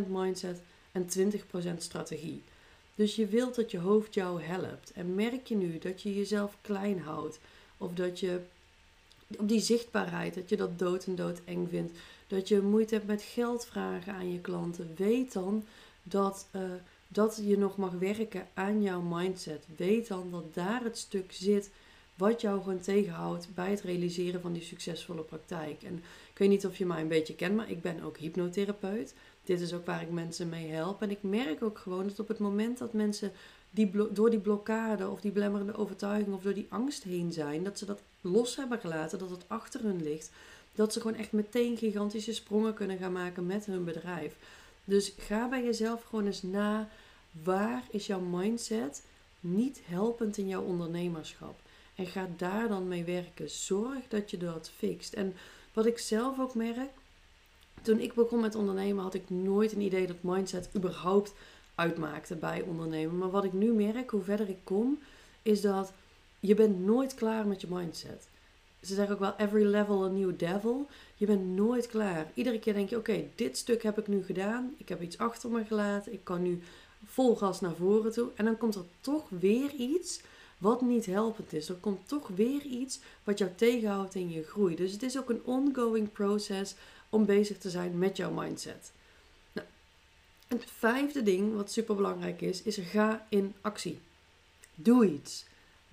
mindset 0.09 0.61
en 0.93 1.09
20% 1.19 1.77
strategie. 1.79 2.43
Dus 2.95 3.17
je 3.17 3.27
wilt 3.27 3.55
dat 3.55 3.71
je 3.71 3.79
hoofd 3.79 4.15
jou 4.15 4.43
helpt. 4.43 4.93
En 4.93 5.15
merk 5.15 5.47
je 5.47 5.57
nu 5.57 5.79
dat 5.79 6.03
je 6.03 6.15
jezelf 6.15 6.57
klein 6.61 7.01
houdt, 7.01 7.39
of 7.79 7.93
dat 7.95 8.21
je 8.21 8.41
op 9.39 9.49
die 9.49 9.61
zichtbaarheid, 9.61 10.35
dat 10.35 10.49
je 10.49 10.57
dat 10.57 10.79
dood 10.79 11.05
en 11.05 11.15
dood 11.15 11.41
eng 11.45 11.67
vindt, 11.71 11.99
dat 12.27 12.49
je 12.49 12.61
moeite 12.61 12.95
hebt 12.95 13.07
met 13.07 13.23
geld 13.23 13.67
vragen 13.67 14.13
aan 14.13 14.33
je 14.33 14.41
klanten, 14.41 14.95
weet 14.97 15.33
dan 15.33 15.65
dat, 16.03 16.47
uh, 16.53 16.63
dat 17.09 17.41
je 17.43 17.59
nog 17.59 17.77
mag 17.77 17.93
werken 17.93 18.49
aan 18.55 18.83
jouw 18.83 19.01
mindset. 19.01 19.65
Weet 19.77 20.09
dan 20.09 20.31
dat 20.31 20.55
daar 20.55 20.85
het 20.85 20.99
stuk 20.99 21.33
zit 21.33 21.71
wat 22.17 22.41
jou 22.41 22.63
gewoon 22.63 22.81
tegenhoudt 22.81 23.49
bij 23.55 23.71
het 23.71 23.81
realiseren 23.81 24.41
van 24.41 24.53
die 24.53 24.63
succesvolle 24.63 25.23
praktijk. 25.23 25.83
En 25.83 25.97
ik 26.33 26.39
weet 26.39 26.49
niet 26.49 26.67
of 26.67 26.77
je 26.77 26.87
mij 26.87 27.01
een 27.01 27.09
beetje 27.09 27.35
kent, 27.35 27.57
maar 27.57 27.71
ik 27.71 27.83
ben 27.83 28.03
ook 28.03 28.17
hypnotherapeut. 28.17 29.15
Dit 29.45 29.61
is 29.61 29.73
ook 29.73 29.87
waar 29.87 30.03
ik 30.03 30.11
mensen 30.11 30.49
mee 30.49 30.69
help. 30.69 31.03
En 31.03 31.11
ik 31.11 31.23
merk 31.23 31.63
ook 31.63 31.79
gewoon 31.79 32.07
dat 32.07 32.21
op 32.21 32.29
het 32.29 32.39
moment 32.39 32.79
dat 32.79 32.93
mensen 32.93 33.33
die 33.71 33.91
door 34.13 34.31
die 34.31 34.41
blokkade 34.41 35.09
of 35.09 35.21
die 35.21 35.31
belemmerende 35.31 35.77
overtuiging 35.77 36.35
of 36.35 36.43
door 36.43 36.55
die 36.55 36.67
angst 36.69 37.03
heen 37.03 37.33
zijn, 37.33 37.65
dat 37.65 37.79
ze 37.79 37.85
dat 37.85 38.03
los 38.21 38.57
hebben 38.57 38.79
gelaten, 38.79 39.19
dat 39.19 39.31
het 39.31 39.45
achter 39.47 39.81
hun 39.83 40.03
ligt, 40.03 40.31
dat 40.75 40.93
ze 40.93 41.01
gewoon 41.01 41.17
echt 41.17 41.33
meteen 41.33 41.77
gigantische 41.77 42.35
sprongen 42.35 42.75
kunnen 42.75 42.99
gaan 42.99 43.13
maken 43.13 43.47
met 43.47 43.67
hun 43.67 43.85
bedrijf. 43.85 44.37
Dus 44.85 45.13
ga 45.19 45.49
bij 45.49 45.65
jezelf 45.65 46.03
gewoon 46.03 46.27
eens 46.27 46.43
na, 46.43 46.89
waar 47.43 47.83
is 47.91 48.07
jouw 48.07 48.21
mindset 48.21 49.03
niet 49.41 49.81
helpend 49.85 50.37
in 50.37 50.49
jouw 50.49 50.63
ondernemerschap? 50.63 51.59
En 51.97 52.07
ga 52.07 52.29
daar 52.37 52.69
dan 52.69 52.89
mee 52.89 53.05
werken. 53.05 53.51
Zorg 53.51 54.09
dat 54.09 54.31
je 54.31 54.37
dat 54.37 54.71
fixt. 54.77 55.13
En 55.13 55.35
wat 55.73 55.87
ik 55.87 55.99
zelf 55.99 56.41
ook 56.41 56.55
merk, 56.55 56.91
toen 57.83 58.01
ik 58.01 58.15
begon 58.15 58.41
met 58.41 58.55
ondernemen 58.55 59.03
had 59.03 59.15
ik 59.15 59.31
nooit 59.31 59.73
een 59.73 59.81
idee 59.81 60.07
dat 60.07 60.23
mindset 60.23 60.69
überhaupt 60.77 61.35
uitmaakte 61.75 62.35
bij 62.35 62.63
ondernemen. 62.63 63.19
Maar 63.19 63.31
wat 63.31 63.45
ik 63.45 63.53
nu 63.53 63.73
merk, 63.73 64.11
hoe 64.11 64.23
verder 64.23 64.49
ik 64.49 64.59
kom, 64.65 64.99
is 65.43 65.61
dat 65.61 65.93
je 66.41 66.55
bent 66.55 66.85
nooit 66.85 67.15
klaar 67.15 67.47
met 67.47 67.61
je 67.61 67.67
mindset. 67.71 68.29
Ze 68.81 68.95
zeggen 68.95 69.15
ook 69.15 69.21
wel 69.21 69.35
every 69.37 69.65
level 69.65 70.05
a 70.05 70.09
new 70.09 70.39
devil. 70.39 70.89
Je 71.17 71.27
bent 71.27 71.47
nooit 71.47 71.87
klaar. 71.87 72.31
Iedere 72.35 72.59
keer 72.59 72.75
denk 72.75 72.89
je, 72.89 72.97
oké, 72.97 73.25
dit 73.35 73.57
stuk 73.57 73.83
heb 73.83 73.99
ik 73.99 74.07
nu 74.07 74.25
gedaan. 74.25 74.75
Ik 74.77 74.89
heb 74.89 75.03
iets 75.03 75.19
achter 75.19 75.51
me 75.51 75.65
gelaten. 75.65 76.13
Ik 76.13 76.25
kan 76.25 76.43
nu 76.43 76.63
vol 77.05 77.37
gas 77.37 77.61
naar 77.61 77.75
voren 77.75 78.13
toe. 78.13 78.29
En 78.35 78.45
dan 78.45 78.59
komt 78.59 78.75
er 78.75 78.85
toch 79.01 79.25
weer 79.29 79.71
iets 79.73 80.21
wat 80.59 80.81
niet 80.81 81.07
helpend 81.07 81.53
is. 81.53 81.69
Er 81.69 81.75
komt 81.75 82.09
toch 82.09 82.29
weer 82.29 82.63
iets 82.63 83.01
wat 83.25 83.39
jou 83.39 83.51
tegenhoudt 83.57 84.15
in 84.15 84.31
je 84.31 84.43
groei. 84.43 84.77
Dus 84.77 84.93
het 84.93 85.03
is 85.03 85.19
ook 85.19 85.31
een 85.31 85.45
ongoing 85.45 86.13
process 86.13 86.75
om 87.09 87.25
bezig 87.25 87.59
te 87.59 87.71
zijn 87.71 87.99
met 87.99 88.17
jouw 88.17 88.31
mindset. 88.31 88.93
Nou, 89.53 89.67
het 90.49 90.65
vijfde 90.79 91.23
ding 91.23 91.55
wat 91.55 91.73
super 91.73 91.95
belangrijk 91.95 92.41
is, 92.41 92.63
is 92.63 92.77
ga 92.77 93.27
in 93.29 93.55
actie. 93.61 93.99
Doe 94.75 95.07
iets. 95.07 95.45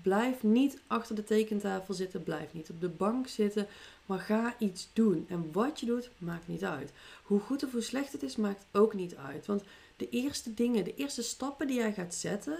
Blijf 0.02 0.44
niet 0.44 0.80
achter 0.88 1.16
de 1.16 1.24
tekentafel 1.24 1.94
zitten. 1.94 2.24
Blijf 2.24 2.54
niet 2.54 2.70
op 2.70 2.82
de 2.82 2.90
bank 2.90 3.28
zitten. 3.28 3.68
Maar 4.06 4.20
ga 4.20 4.56
iets 4.60 4.90
doen. 4.94 5.26
En 5.30 5.52
wat 5.52 5.80
je 5.80 5.86
doet, 5.86 6.10
maakt 6.18 6.48
niet 6.48 6.64
uit. 6.64 6.92
Hoe 7.24 7.40
goed 7.40 7.64
of 7.64 7.72
hoe 7.72 7.82
slecht 7.82 8.12
het 8.12 8.24
is, 8.24 8.36
maakt 8.36 8.66
ook 8.72 8.94
niet 8.94 9.16
uit. 9.16 9.46
Want 9.46 9.64
de 9.98 10.10
eerste 10.10 10.54
dingen, 10.54 10.84
de 10.84 10.96
eerste 10.96 11.24
stappen 11.24 11.68
die 11.68 11.76
jij 11.76 11.94
gaat 11.94 12.16
zetten, 12.16 12.58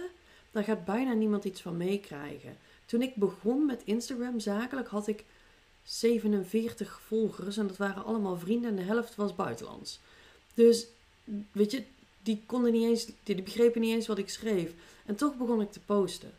daar 0.54 0.64
gaat 0.64 0.84
bijna 0.84 1.12
niemand 1.12 1.44
iets 1.44 1.60
van 1.60 1.76
meekrijgen. 1.76 2.56
Toen 2.86 3.02
ik 3.02 3.14
begon 3.14 3.66
met 3.66 3.82
Instagram 3.84 4.40
zakelijk, 4.40 4.88
had 4.88 5.06
ik 5.06 5.24
47 5.82 7.00
volgers. 7.06 7.56
En 7.56 7.66
dat 7.66 7.76
waren 7.76 8.04
allemaal 8.04 8.38
vrienden 8.38 8.70
en 8.70 8.76
de 8.76 8.82
helft 8.82 9.14
was 9.14 9.34
buitenlands. 9.34 10.00
Dus, 10.54 10.86
weet 11.52 11.70
je, 11.70 11.82
die 12.22 12.42
konden 12.46 12.72
niet 12.72 12.84
eens, 12.84 13.06
die 13.22 13.42
begrepen 13.42 13.80
niet 13.80 13.94
eens 13.94 14.06
wat 14.06 14.18
ik 14.18 14.28
schreef. 14.28 14.72
En 15.06 15.14
toch 15.14 15.36
begon 15.36 15.60
ik 15.60 15.72
te 15.72 15.80
posten. 15.80 16.32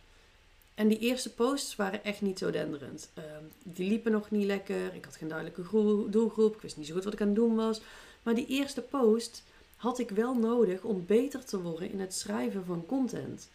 En 0.76 0.88
die 0.88 1.00
eerste 1.00 1.34
posts 1.34 1.76
waren 1.76 2.04
echt 2.04 2.22
niet 2.22 2.40
zo 2.40 2.52
denderend. 2.52 3.10
Ehm, 3.14 3.44
die 3.64 3.90
liepen 3.90 4.12
nog 4.12 4.32
niet 4.32 4.46
lekker. 4.46 4.94
Ik 4.94 5.06
had 5.06 5.16
geen 5.16 5.28
duidelijke 5.28 5.62
doelgroep. 6.10 6.56
Ik 6.56 6.62
wist 6.62 6.78
niet 6.78 6.88
zo 6.88 6.94
goed 6.94 7.04
wat 7.04 7.14
ik 7.14 7.22
aan 7.22 7.28
het 7.28 7.36
doen 7.36 7.56
was. 7.56 7.82
Maar 8.24 8.36
die 8.36 8.48
eerste 8.48 8.82
post 8.82 9.44
had 9.76 10.00
ik 10.00 10.10
wel 10.10 10.36
nodig 10.36 10.84
om 10.84 11.06
beter 11.06 11.46
te 11.46 11.62
worden 11.62 11.92
in 11.92 12.00
het 12.00 12.14
schrijven 12.14 12.66
van 12.66 12.86
content. 12.86 13.50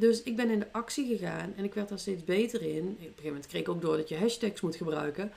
Dus 0.00 0.22
ik 0.22 0.36
ben 0.36 0.50
in 0.50 0.58
de 0.58 0.72
actie 0.72 1.06
gegaan 1.06 1.52
en 1.56 1.64
ik 1.64 1.74
werd 1.74 1.88
daar 1.88 1.98
steeds 1.98 2.24
beter 2.24 2.62
in. 2.62 2.86
Op 2.86 2.98
een 2.98 3.06
gegeven 3.06 3.24
moment 3.24 3.46
kreeg 3.46 3.60
ik 3.60 3.68
ook 3.68 3.80
door 3.80 3.96
dat 3.96 4.08
je 4.08 4.16
hashtags 4.16 4.60
moet 4.60 4.76
gebruiken. 4.76 5.32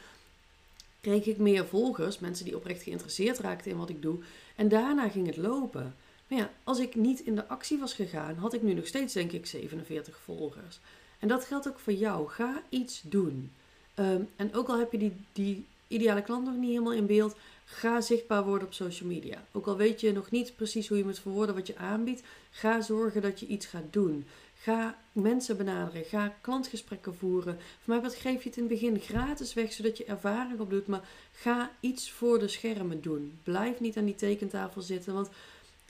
Kreeg 1.02 1.26
ik 1.26 1.38
meer 1.38 1.68
volgers, 1.68 2.20
mensen 2.20 2.46
die 2.46 2.56
oprecht 2.56 2.84
geïnteresseerd 2.84 3.40
raakten 3.40 3.72
in 3.72 3.78
wat 3.78 3.90
ik 3.90 4.02
doe. 4.02 4.18
En 4.56 4.68
daarna 4.68 5.10
ging 5.10 5.28
het 5.28 5.38
lopen. 5.38 5.96
Maar 6.28 6.40
ja, 6.40 6.52
als 6.64 6.80
ik 6.80 6.96
niet 6.96 7.20
in 7.20 7.36
de 7.36 7.48
actie 7.48 7.78
was 7.78 7.94
gegaan, 7.94 8.36
had 8.36 8.54
ik 8.54 8.62
nu 8.62 8.74
nog 8.74 8.88
steeds 8.88 9.14
denk 9.14 9.32
ik 9.32 9.46
47 9.46 10.20
volgers. 10.24 10.80
En 11.20 11.28
dat 11.28 11.46
geldt 11.46 11.68
ook 11.68 11.80
voor 11.80 11.94
jou. 11.94 12.30
Ga 12.30 12.64
iets 12.70 13.02
doen. 13.06 13.52
Ehm, 13.94 14.22
en 14.36 14.54
ook 14.54 14.68
al 14.68 14.80
heb 14.80 14.92
je 14.92 14.98
die, 14.98 15.14
die 15.34 15.66
ideale 15.88 16.22
klant 16.22 16.46
nog 16.46 16.56
niet 16.56 16.70
helemaal 16.70 16.94
in 16.94 17.06
beeld, 17.06 17.36
ga 17.66 18.02
zichtbaar 18.02 18.44
worden 18.46 18.68
op 18.68 18.74
social 18.74 19.10
media. 19.10 19.46
Ook 19.52 19.68
al 19.68 19.78
weet 19.78 20.02
je 20.02 20.12
nog 20.12 20.32
niet 20.32 20.56
precies 20.56 20.88
hoe 20.88 20.98
je 20.98 21.04
moet 21.04 21.20
verwoorden 21.20 21.56
wat 21.56 21.68
je 21.68 21.78
aanbiedt, 21.78 22.22
ga 22.52 22.82
zorgen 22.82 23.22
dat 23.22 23.40
je 23.40 23.46
iets 23.46 23.66
gaat 23.66 23.94
doen. 23.94 24.26
Ga 24.64 24.98
mensen 25.12 25.58
benaderen. 25.58 26.06
Ga 26.06 26.34
klantgesprekken 26.42 27.16
voeren. 27.16 27.58
Voor 27.60 27.94
mij 27.94 28.02
wat 28.02 28.16
geef 28.16 28.44
je 28.44 28.50
het 28.50 28.58
in 28.58 28.64
het 28.64 28.72
begin 28.72 29.00
gratis 29.00 29.54
weg, 29.54 29.74
zodat 29.74 29.98
je 29.98 30.06
ervaring 30.06 30.60
opdoet. 30.60 30.88
Maar 30.88 31.08
ga 31.32 31.72
iets 31.80 32.12
voor 32.12 32.40
de 32.40 32.48
schermen 32.48 33.02
doen. 33.02 33.40
Blijf 33.44 33.80
niet 33.80 33.98
aan 33.98 34.06
die 34.06 34.16
tekentafel 34.16 34.82
zitten. 34.82 35.14
Want 35.14 35.30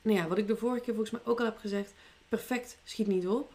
nou 0.01 0.17
ja, 0.17 0.27
wat 0.27 0.37
ik 0.37 0.47
de 0.47 0.55
vorige 0.55 0.83
keer 0.83 0.93
volgens 0.93 1.11
mij 1.11 1.31
ook 1.31 1.39
al 1.39 1.45
heb 1.45 1.57
gezegd, 1.57 1.93
perfect 2.29 2.77
schiet 2.83 3.07
niet 3.07 3.27
op. 3.27 3.53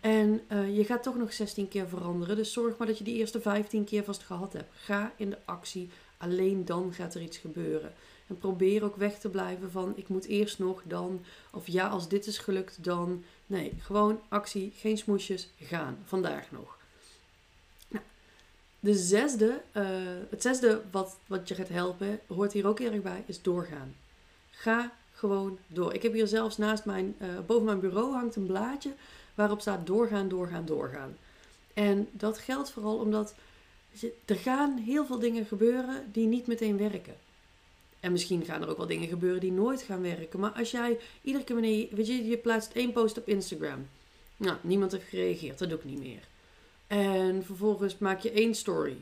En 0.00 0.40
uh, 0.52 0.76
je 0.76 0.84
gaat 0.84 1.02
toch 1.02 1.16
nog 1.16 1.32
16 1.32 1.68
keer 1.68 1.88
veranderen. 1.88 2.36
Dus 2.36 2.52
zorg 2.52 2.76
maar 2.76 2.86
dat 2.86 2.98
je 2.98 3.04
die 3.04 3.16
eerste 3.16 3.40
15 3.40 3.84
keer 3.84 4.04
vast 4.04 4.22
gehad 4.22 4.52
hebt. 4.52 4.72
Ga 4.74 5.12
in 5.16 5.30
de 5.30 5.38
actie. 5.44 5.90
Alleen 6.16 6.64
dan 6.64 6.92
gaat 6.92 7.14
er 7.14 7.22
iets 7.22 7.38
gebeuren. 7.38 7.92
En 8.30 8.38
probeer 8.38 8.84
ook 8.84 8.96
weg 8.96 9.18
te 9.18 9.28
blijven 9.28 9.70
van 9.70 9.92
ik 9.96 10.08
moet 10.08 10.26
eerst 10.26 10.58
nog 10.58 10.82
dan. 10.84 11.24
Of 11.50 11.66
ja, 11.66 11.88
als 11.88 12.08
dit 12.08 12.26
is 12.26 12.38
gelukt 12.38 12.84
dan. 12.84 13.24
Nee, 13.46 13.72
gewoon 13.80 14.20
actie, 14.28 14.72
geen 14.76 14.98
smoesjes, 14.98 15.48
gaan. 15.58 15.98
Vandaag 16.04 16.50
nog. 16.50 16.78
Nou, 17.88 18.04
de 18.80 18.94
zesde, 18.94 19.60
uh, 19.76 19.84
het 20.30 20.42
zesde 20.42 20.82
wat, 20.90 21.16
wat 21.26 21.48
je 21.48 21.54
gaat 21.54 21.68
helpen, 21.68 22.20
hoort 22.26 22.52
hier 22.52 22.66
ook 22.66 22.80
erg 22.80 23.02
bij, 23.02 23.22
is 23.26 23.42
doorgaan. 23.42 23.94
Ga 24.50 24.92
gewoon 25.12 25.58
door. 25.66 25.94
Ik 25.94 26.02
heb 26.02 26.12
hier 26.12 26.26
zelfs 26.26 26.56
naast 26.56 26.84
mijn, 26.84 27.14
uh, 27.18 27.28
boven 27.46 27.64
mijn 27.64 27.80
bureau 27.80 28.12
hangt 28.12 28.36
een 28.36 28.46
blaadje 28.46 28.92
waarop 29.34 29.60
staat 29.60 29.86
doorgaan, 29.86 30.28
doorgaan, 30.28 30.66
doorgaan. 30.66 31.16
En 31.74 32.08
dat 32.12 32.38
geldt 32.38 32.70
vooral 32.70 32.96
omdat 32.96 33.34
er 34.24 34.36
gaan 34.36 34.76
heel 34.76 35.06
veel 35.06 35.18
dingen 35.18 35.44
gebeuren 35.44 36.12
die 36.12 36.26
niet 36.26 36.46
meteen 36.46 36.76
werken. 36.76 37.14
En 38.00 38.12
misschien 38.12 38.44
gaan 38.44 38.62
er 38.62 38.68
ook 38.68 38.76
wel 38.76 38.86
dingen 38.86 39.08
gebeuren 39.08 39.40
die 39.40 39.52
nooit 39.52 39.82
gaan 39.82 40.02
werken. 40.02 40.40
Maar 40.40 40.50
als 40.50 40.70
jij 40.70 40.98
iedere 41.22 41.44
keer 41.44 41.54
wanneer 41.54 41.78
je, 41.78 41.88
weet 41.90 42.06
je, 42.06 42.26
je 42.26 42.36
plaatst 42.36 42.72
één 42.72 42.92
post 42.92 43.18
op 43.18 43.28
Instagram. 43.28 43.88
Nou, 44.36 44.56
niemand 44.60 44.92
heeft 44.92 45.08
gereageerd, 45.08 45.58
dat 45.58 45.68
doe 45.68 45.78
ik 45.78 45.84
niet 45.84 45.98
meer. 46.00 46.28
En 46.86 47.44
vervolgens 47.44 47.98
maak 47.98 48.20
je 48.20 48.30
één 48.30 48.54
story. 48.54 48.96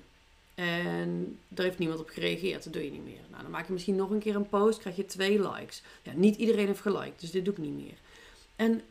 En 0.55 1.39
daar 1.49 1.65
heeft 1.65 1.79
niemand 1.79 2.01
op 2.01 2.09
gereageerd, 2.09 2.65
dat 2.65 2.73
doe 2.73 2.85
je 2.85 2.91
niet 2.91 3.05
meer. 3.05 3.21
Nou, 3.31 3.43
dan 3.43 3.51
maak 3.51 3.67
je 3.67 3.73
misschien 3.73 3.97
nog 3.97 4.11
een 4.11 4.19
keer 4.19 4.37
een 4.37 4.49
post, 4.49 4.79
krijg 4.79 4.97
je 4.97 5.07
twee 5.07 5.51
likes. 5.51 5.83
Ja, 6.03 6.13
niet 6.15 6.37
iedereen 6.37 6.67
heeft 6.67 6.81
geliked, 6.81 7.21
dus 7.21 7.31
dit 7.31 7.45
doe 7.45 7.55
ik 7.55 7.61
niet 7.61 7.77
meer. 7.77 7.97
En 8.57 8.83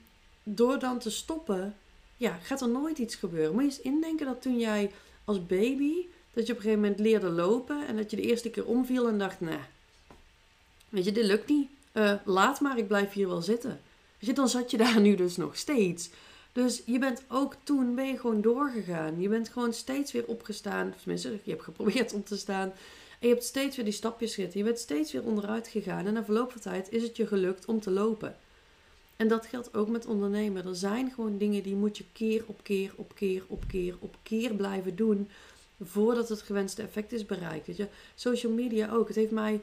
door 0.43 0.79
dan 0.79 0.99
te 0.99 1.09
stoppen, 1.09 1.75
ja, 2.17 2.39
gaat 2.41 2.61
er 2.61 2.69
nooit 2.69 2.97
iets 2.97 3.15
gebeuren. 3.15 3.53
Moet 3.53 3.61
je 3.61 3.67
eens 3.67 3.81
indenken 3.81 4.25
dat 4.25 4.41
toen 4.41 4.59
jij 4.59 4.91
als 5.25 5.45
baby, 5.45 5.93
dat 6.33 6.47
je 6.47 6.53
op 6.53 6.57
een 6.57 6.63
gegeven 6.63 6.81
moment 6.81 6.99
leerde 6.99 7.29
lopen 7.29 7.87
en 7.87 7.95
dat 7.97 8.09
je 8.09 8.15
de 8.15 8.21
eerste 8.21 8.49
keer 8.49 8.65
omviel 8.65 9.07
en 9.07 9.17
dacht, 9.17 9.39
nee, 9.39 9.57
weet 10.89 11.05
je, 11.05 11.11
dit 11.11 11.25
lukt 11.25 11.49
niet. 11.49 11.69
Uh, 11.93 12.13
laat 12.25 12.59
maar, 12.59 12.77
ik 12.77 12.87
blijf 12.87 13.11
hier 13.11 13.27
wel 13.27 13.41
zitten. 13.41 13.79
Weet 14.19 14.29
je, 14.29 14.33
dan 14.33 14.49
zat 14.49 14.71
je 14.71 14.77
daar 14.77 15.01
nu 15.07 15.15
dus 15.15 15.37
nog 15.37 15.57
steeds. 15.57 16.09
Dus 16.51 16.81
je 16.85 16.99
bent 16.99 17.23
ook 17.27 17.55
toen, 17.63 17.95
ben 17.95 18.17
gewoon 18.17 18.41
doorgegaan. 18.41 19.21
Je 19.21 19.29
bent 19.29 19.49
gewoon 19.49 19.73
steeds 19.73 20.11
weer 20.11 20.25
opgestaan. 20.25 20.93
Tenminste, 20.99 21.39
je 21.43 21.51
hebt 21.51 21.63
geprobeerd 21.63 22.13
om 22.13 22.23
te 22.23 22.37
staan. 22.37 22.71
En 23.19 23.27
je 23.27 23.33
hebt 23.33 23.43
steeds 23.43 23.75
weer 23.75 23.85
die 23.85 23.93
stapjes 23.93 24.35
gezet. 24.35 24.53
Je 24.53 24.63
bent 24.63 24.79
steeds 24.79 25.11
weer 25.11 25.23
onderuit 25.23 25.67
gegaan. 25.67 26.05
En 26.05 26.13
na 26.13 26.23
verloop 26.23 26.51
van 26.51 26.61
tijd 26.61 26.91
is 26.91 27.03
het 27.03 27.17
je 27.17 27.27
gelukt 27.27 27.65
om 27.65 27.79
te 27.79 27.91
lopen. 27.91 28.35
En 29.15 29.27
dat 29.27 29.45
geldt 29.45 29.73
ook 29.73 29.87
met 29.87 30.05
ondernemen. 30.05 30.65
Er 30.65 30.75
zijn 30.75 31.11
gewoon 31.11 31.37
dingen 31.37 31.63
die 31.63 31.75
moet 31.75 31.97
je 31.97 32.03
keer 32.13 32.43
op 32.45 32.59
keer 32.63 32.91
op 32.95 33.15
keer 33.15 33.43
op 33.47 33.63
keer 33.67 33.95
op 33.99 34.15
keer 34.23 34.53
blijven 34.53 34.95
doen. 34.95 35.29
Voordat 35.83 36.29
het 36.29 36.41
gewenste 36.41 36.81
effect 36.81 37.11
is 37.11 37.25
bereikt. 37.25 37.67
Weet 37.67 37.77
je? 37.77 37.87
Social 38.15 38.51
media 38.51 38.91
ook. 38.91 39.07
Het 39.07 39.15
heeft 39.15 39.31
mij, 39.31 39.61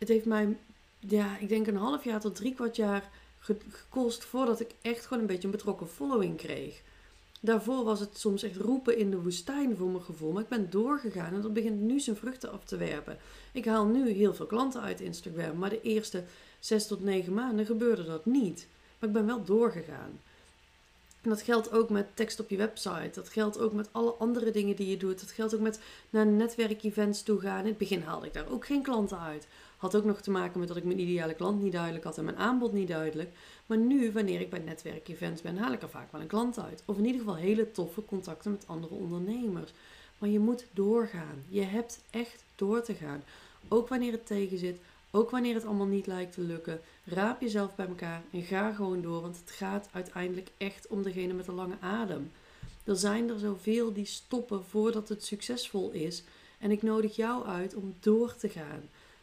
het 0.00 0.08
heeft 0.08 0.24
mij 0.24 0.56
ja, 0.98 1.38
ik 1.38 1.48
denk 1.48 1.66
een 1.66 1.76
half 1.76 2.04
jaar 2.04 2.20
tot 2.20 2.34
drie 2.34 2.54
kwart 2.54 2.76
jaar 2.76 3.10
gekost 3.38 4.24
voordat 4.24 4.60
ik 4.60 4.70
echt 4.82 5.06
gewoon 5.06 5.20
een 5.22 5.28
beetje 5.28 5.44
een 5.44 5.50
betrokken 5.50 5.88
following 5.88 6.36
kreeg. 6.36 6.82
Daarvoor 7.40 7.84
was 7.84 8.00
het 8.00 8.18
soms 8.18 8.42
echt 8.42 8.56
roepen 8.56 8.96
in 8.96 9.10
de 9.10 9.22
woestijn 9.22 9.76
voor 9.76 9.88
mijn 9.88 10.04
gevoel. 10.04 10.32
Maar 10.32 10.42
ik 10.42 10.48
ben 10.48 10.70
doorgegaan 10.70 11.34
en 11.34 11.40
dat 11.40 11.52
begint 11.52 11.80
nu 11.80 12.00
zijn 12.00 12.16
vruchten 12.16 12.52
af 12.52 12.64
te 12.64 12.76
werpen. 12.76 13.18
Ik 13.52 13.64
haal 13.64 13.86
nu 13.86 14.10
heel 14.10 14.34
veel 14.34 14.46
klanten 14.46 14.80
uit 14.80 15.00
Instagram. 15.00 15.58
Maar 15.58 15.70
de 15.70 15.82
eerste 15.82 16.24
zes 16.58 16.86
tot 16.86 17.02
negen 17.02 17.34
maanden 17.34 17.66
gebeurde 17.66 18.04
dat 18.04 18.26
niet. 18.26 18.66
Maar 18.98 19.08
ik 19.08 19.14
ben 19.14 19.26
wel 19.26 19.44
doorgegaan. 19.44 20.20
En 21.22 21.30
dat 21.30 21.42
geldt 21.42 21.72
ook 21.72 21.90
met 21.90 22.16
tekst 22.16 22.40
op 22.40 22.50
je 22.50 22.56
website. 22.56 23.10
Dat 23.14 23.28
geldt 23.28 23.58
ook 23.58 23.72
met 23.72 23.88
alle 23.92 24.10
andere 24.10 24.50
dingen 24.50 24.76
die 24.76 24.88
je 24.88 24.96
doet. 24.96 25.20
Dat 25.20 25.30
geldt 25.30 25.54
ook 25.54 25.60
met 25.60 25.80
naar 26.10 26.26
netwerkevents 26.26 27.22
toe 27.22 27.40
gaan. 27.40 27.60
In 27.60 27.66
het 27.66 27.78
begin 27.78 28.02
haalde 28.02 28.26
ik 28.26 28.32
daar 28.32 28.50
ook 28.50 28.66
geen 28.66 28.82
klanten 28.82 29.18
uit. 29.18 29.46
Had 29.80 29.96
ook 29.96 30.04
nog 30.04 30.20
te 30.20 30.30
maken 30.30 30.58
met 30.58 30.68
dat 30.68 30.76
ik 30.76 30.84
mijn 30.84 31.00
ideale 31.00 31.34
klant 31.34 31.62
niet 31.62 31.72
duidelijk 31.72 32.04
had 32.04 32.18
en 32.18 32.24
mijn 32.24 32.36
aanbod 32.36 32.72
niet 32.72 32.88
duidelijk. 32.88 33.30
Maar 33.66 33.78
nu, 33.78 34.12
wanneer 34.12 34.40
ik 34.40 34.50
bij 34.50 34.58
netwerkevents 34.58 35.42
ben, 35.42 35.56
haal 35.56 35.72
ik 35.72 35.82
er 35.82 35.88
vaak 35.88 36.12
wel 36.12 36.20
een 36.20 36.26
klant 36.26 36.58
uit. 36.58 36.82
Of 36.84 36.98
in 36.98 37.04
ieder 37.04 37.20
geval 37.20 37.36
hele 37.36 37.70
toffe 37.70 38.04
contacten 38.04 38.50
met 38.50 38.66
andere 38.66 38.94
ondernemers. 38.94 39.72
Maar 40.18 40.28
je 40.28 40.38
moet 40.38 40.66
doorgaan. 40.72 41.44
Je 41.48 41.62
hebt 41.62 42.00
echt 42.10 42.44
door 42.54 42.82
te 42.82 42.94
gaan. 42.94 43.22
Ook 43.68 43.88
wanneer 43.88 44.12
het 44.12 44.26
tegen 44.26 44.58
zit. 44.58 44.78
Ook 45.10 45.30
wanneer 45.30 45.54
het 45.54 45.64
allemaal 45.64 45.86
niet 45.86 46.06
lijkt 46.06 46.32
te 46.32 46.40
lukken. 46.40 46.80
Raap 47.04 47.40
jezelf 47.40 47.74
bij 47.74 47.86
elkaar 47.86 48.22
en 48.32 48.42
ga 48.42 48.72
gewoon 48.72 49.02
door. 49.02 49.20
Want 49.20 49.36
het 49.40 49.50
gaat 49.50 49.88
uiteindelijk 49.92 50.50
echt 50.56 50.86
om 50.86 51.02
degene 51.02 51.32
met 51.32 51.44
de 51.44 51.52
lange 51.52 51.76
adem. 51.80 52.32
Er 52.84 52.96
zijn 52.96 53.28
er 53.28 53.38
zoveel 53.38 53.92
die 53.92 54.04
stoppen 54.04 54.64
voordat 54.64 55.08
het 55.08 55.24
succesvol 55.24 55.90
is. 55.90 56.24
En 56.58 56.70
ik 56.70 56.82
nodig 56.82 57.16
jou 57.16 57.46
uit 57.46 57.74
om 57.74 57.94
door 58.00 58.34
te 58.34 58.48
gaan. 58.48 58.82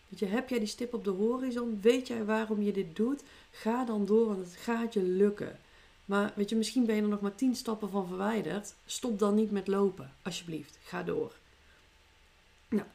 Weet 0.10 0.20
je, 0.20 0.26
heb 0.26 0.50
jij 0.50 0.60
die 0.60 0.68
stip 0.68 0.94
op 0.94 1.04
de 1.04 1.10
horizon? 1.10 1.80
Weet 1.82 2.08
jij 2.08 2.26
waarom 2.26 2.62
je 2.62 2.72
dit 2.72 2.96
doet? 2.96 3.24
Ga 3.52 3.86
dan 3.86 4.06
door, 4.06 4.28
want 4.28 4.46
het 4.46 4.56
gaat 4.56 4.94
je 4.94 5.02
lukken. 5.02 5.60
Maar 6.06 6.34
weet 6.36 6.50
je, 6.50 6.56
misschien 6.56 6.86
ben 6.86 6.96
je 6.96 7.02
er 7.02 7.08
nog 7.08 7.22
maar 7.22 7.36
tien 7.36 7.56
stappen 7.56 7.90
van 7.90 8.08
verwijderd. 8.08 8.74
Stop 8.86 9.20
dan 9.20 9.36
niet 9.36 9.52
met 9.52 9.68
lopen, 9.68 10.14
alsjeblieft. 10.22 10.78
Ga 10.84 11.04
door. 11.04 11.36
Nou, 12.70 12.88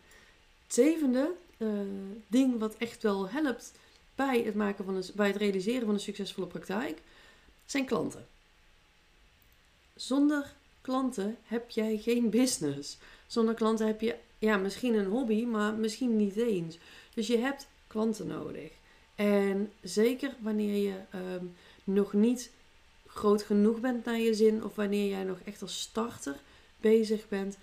het 0.65 0.75
zevende 0.75 1.31
uh, 1.59 1.81
ding 2.27 2.59
wat 2.59 2.77
echt 2.77 3.03
wel 3.03 3.29
helpt 3.29 3.73
bij 4.15 4.43
het, 4.43 4.55
maken 4.55 4.85
van 4.85 4.95
een, 4.95 5.05
bij 5.15 5.27
het 5.27 5.37
realiseren 5.37 5.85
van 5.85 5.95
een 5.95 6.01
succesvolle 6.01 6.47
praktijk, 6.47 7.03
zijn 7.67 7.85
klanten. 7.85 8.27
Zonder 9.95 10.55
klanten 10.81 11.37
heb 11.43 11.71
jij 11.71 11.99
geen 11.99 12.31
business. 12.31 12.99
Zonder 13.27 13.55
klanten 13.55 13.87
heb 13.87 14.01
je 14.01 14.17
ja, 14.39 14.57
misschien 14.57 14.95
een 14.95 15.07
hobby, 15.07 15.45
maar 15.45 15.75
misschien 15.75 16.17
niet 16.17 16.37
eens. 16.37 16.79
Dus 17.15 17.27
je 17.27 17.39
hebt 17.39 17.67
klanten 17.87 18.27
nodig. 18.27 18.71
En 19.15 19.73
zeker 19.81 20.35
wanneer 20.41 20.77
je 20.77 21.01
ehm, 21.11 21.45
nog 21.85 22.13
niet 22.13 22.51
groot 23.07 23.43
genoeg 23.43 23.81
bent 23.81 24.05
naar 24.05 24.19
je 24.19 24.35
zin, 24.35 24.65
of 24.65 24.75
wanneer 24.75 25.09
jij 25.09 25.25
nog 25.25 25.39
echt 25.45 25.63
als 25.63 25.81
starter 25.81 26.37
bezig 26.81 27.29
bent, 27.29 27.57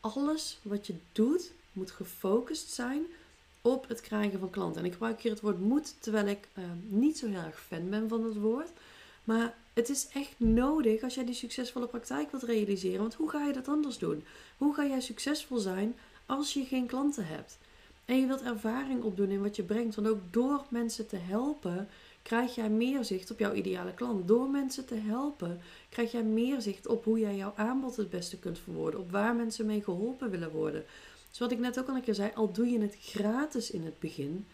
alles 0.00 0.58
wat 0.62 0.86
je 0.86 0.94
doet 1.12 1.52
moet 1.72 1.90
gefocust 1.90 2.70
zijn 2.70 3.06
op 3.60 3.88
het 3.88 4.00
krijgen 4.00 4.38
van 4.38 4.50
klanten. 4.50 4.80
En 4.80 4.86
ik 4.86 4.92
gebruik 4.92 5.20
hier 5.20 5.32
het 5.32 5.40
woord 5.40 5.60
moet, 5.60 5.94
terwijl 5.98 6.26
ik 6.26 6.48
ehm, 6.52 6.76
niet 6.82 7.18
zo 7.18 7.26
heel 7.26 7.42
erg 7.42 7.60
fan 7.60 7.90
ben 7.90 8.08
van 8.08 8.24
het 8.24 8.36
woord. 8.36 8.70
Maar 9.24 9.54
Het 9.76 9.88
is 9.88 10.08
echt 10.12 10.34
nodig 10.36 11.02
als 11.02 11.14
jij 11.14 11.24
die 11.24 11.34
succesvolle 11.34 11.86
praktijk 11.86 12.30
wilt 12.30 12.42
realiseren. 12.42 13.00
Want 13.00 13.14
hoe 13.14 13.30
ga 13.30 13.46
je 13.46 13.52
dat 13.52 13.68
anders 13.68 13.98
doen? 13.98 14.24
Hoe 14.56 14.74
ga 14.74 14.86
jij 14.86 15.00
succesvol 15.00 15.58
zijn 15.58 15.96
als 16.26 16.52
je 16.52 16.64
geen 16.64 16.86
klanten 16.86 17.26
hebt? 17.26 17.58
En 18.06 18.20
je 18.20 18.26
wilt 18.26 18.42
ervaring 18.42 19.02
opdoen 19.02 19.30
in 19.30 19.42
wat 19.42 19.56
je 19.56 19.62
brengt. 19.62 19.94
Want 19.94 20.08
ook 20.08 20.20
door 20.30 20.64
mensen 20.68 21.06
te 21.06 21.16
helpen, 21.16 21.88
krijg 22.22 22.54
jij 22.54 22.70
meer 22.70 23.04
zicht 23.04 23.30
op 23.30 23.38
jouw 23.38 23.52
ideale 23.52 23.94
klant. 23.94 24.28
Door 24.28 24.48
mensen 24.48 24.86
te 24.86 24.94
helpen, 24.94 25.60
krijg 25.88 26.12
jij 26.12 26.22
meer 26.22 26.60
zicht 26.60 26.86
op 26.86 27.04
hoe 27.04 27.18
jij 27.18 27.36
jouw 27.36 27.52
aanbod 27.56 27.96
het 27.96 28.10
beste 28.10 28.38
kunt 28.38 28.58
verwoorden. 28.58 29.00
Op 29.00 29.10
waar 29.10 29.34
mensen 29.34 29.66
mee 29.66 29.82
geholpen 29.82 30.30
willen 30.30 30.50
worden. 30.50 30.84
Dus 31.28 31.38
wat 31.38 31.52
ik 31.52 31.58
net 31.58 31.78
ook 31.78 31.88
al 31.88 31.94
een 31.94 32.02
keer 32.02 32.14
zei, 32.14 32.30
al 32.34 32.52
doe 32.52 32.68
je 32.68 32.80
het 32.80 32.96
gratis 33.00 33.70
in 33.70 33.84
het 33.84 33.98
begin, 33.98 34.46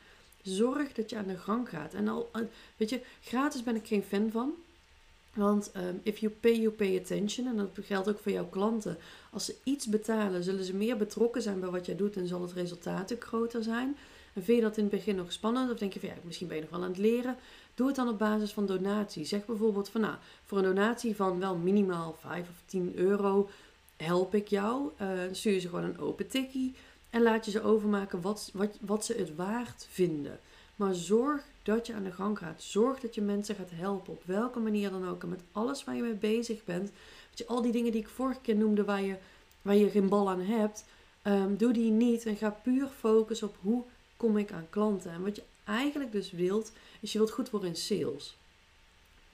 zorg 0.42 0.92
dat 0.92 1.10
je 1.10 1.16
aan 1.16 1.26
de 1.26 1.36
gang 1.36 1.68
gaat. 1.68 1.94
En 1.94 2.08
al, 2.08 2.30
weet 2.76 2.90
je, 2.90 3.00
gratis 3.20 3.62
ben 3.62 3.76
ik 3.76 3.86
geen 3.86 4.02
fan 4.02 4.30
van. 4.30 4.54
Want 5.34 5.70
um, 5.76 6.00
if 6.02 6.18
you 6.18 6.32
pay, 6.40 6.60
you 6.60 6.70
pay 6.70 6.98
attention. 6.98 7.46
En 7.46 7.56
dat 7.56 7.68
geldt 7.80 8.08
ook 8.08 8.18
voor 8.18 8.32
jouw 8.32 8.48
klanten. 8.48 8.98
Als 9.30 9.44
ze 9.44 9.54
iets 9.64 9.86
betalen, 9.86 10.44
zullen 10.44 10.64
ze 10.64 10.74
meer 10.74 10.96
betrokken 10.96 11.42
zijn 11.42 11.60
bij 11.60 11.68
wat 11.68 11.86
jij 11.86 11.96
doet 11.96 12.16
en 12.16 12.26
zal 12.26 12.42
het 12.42 12.52
resultaat 12.52 13.12
ook 13.12 13.24
groter 13.24 13.62
zijn. 13.62 13.96
En 14.32 14.42
vind 14.42 14.58
je 14.58 14.64
dat 14.64 14.76
in 14.76 14.82
het 14.82 14.92
begin 14.92 15.16
nog 15.16 15.32
spannend? 15.32 15.70
Of 15.70 15.78
denk 15.78 15.92
je 15.92 16.00
van 16.00 16.08
ja, 16.08 16.14
misschien 16.24 16.46
ben 16.46 16.56
je 16.56 16.62
nog 16.62 16.70
wel 16.70 16.82
aan 16.82 16.88
het 16.88 16.98
leren? 16.98 17.36
Doe 17.74 17.86
het 17.86 17.96
dan 17.96 18.08
op 18.08 18.18
basis 18.18 18.52
van 18.52 18.66
donatie. 18.66 19.24
Zeg 19.24 19.44
bijvoorbeeld 19.46 19.88
van 19.88 20.00
nou, 20.00 20.14
voor 20.44 20.58
een 20.58 20.64
donatie 20.64 21.16
van 21.16 21.38
wel 21.38 21.56
minimaal 21.56 22.16
5 22.20 22.40
of 22.40 22.62
10 22.66 22.92
euro 22.94 23.48
help 23.96 24.34
ik 24.34 24.48
jou. 24.48 24.90
Uh, 25.02 25.08
stuur 25.30 25.60
ze 25.60 25.68
gewoon 25.68 25.84
een 25.84 25.98
open 25.98 26.28
tikkie. 26.28 26.74
En 27.10 27.22
laat 27.22 27.44
je 27.44 27.50
ze 27.50 27.62
overmaken 27.62 28.20
wat, 28.20 28.50
wat, 28.52 28.78
wat 28.80 29.04
ze 29.04 29.14
het 29.14 29.34
waard 29.34 29.86
vinden. 29.90 30.40
Maar 30.76 30.94
zorg 30.94 31.44
dat 31.62 31.86
je 31.86 31.94
aan 31.94 32.04
de 32.04 32.12
gang 32.12 32.38
gaat. 32.38 32.62
Zorg 32.62 33.00
dat 33.00 33.14
je 33.14 33.20
mensen 33.20 33.54
gaat 33.54 33.70
helpen. 33.70 34.12
Op 34.12 34.22
welke 34.24 34.58
manier 34.58 34.90
dan 34.90 35.08
ook. 35.08 35.22
En 35.22 35.28
met 35.28 35.42
alles 35.52 35.84
waar 35.84 35.96
je 35.96 36.02
mee 36.02 36.14
bezig 36.14 36.64
bent. 36.64 36.90
Weet 37.28 37.38
je, 37.38 37.46
al 37.46 37.62
die 37.62 37.72
dingen 37.72 37.92
die 37.92 38.00
ik 38.00 38.08
vorige 38.08 38.40
keer 38.40 38.56
noemde 38.56 38.84
waar 38.84 39.02
je, 39.02 39.16
waar 39.62 39.76
je 39.76 39.90
geen 39.90 40.08
bal 40.08 40.30
aan 40.30 40.40
hebt. 40.40 40.84
Um, 41.24 41.56
doe 41.56 41.72
die 41.72 41.90
niet. 41.90 42.26
En 42.26 42.36
ga 42.36 42.50
puur 42.50 42.88
focussen 42.98 43.48
op 43.48 43.56
hoe 43.60 43.82
kom 44.16 44.36
ik 44.36 44.52
aan 44.52 44.66
klanten. 44.70 45.10
En 45.10 45.22
wat 45.22 45.36
je 45.36 45.42
eigenlijk 45.64 46.12
dus 46.12 46.30
wilt, 46.30 46.72
is 47.00 47.12
je 47.12 47.18
wilt 47.18 47.30
goed 47.30 47.50
worden 47.50 47.68
in 47.68 47.76
sales. 47.76 48.36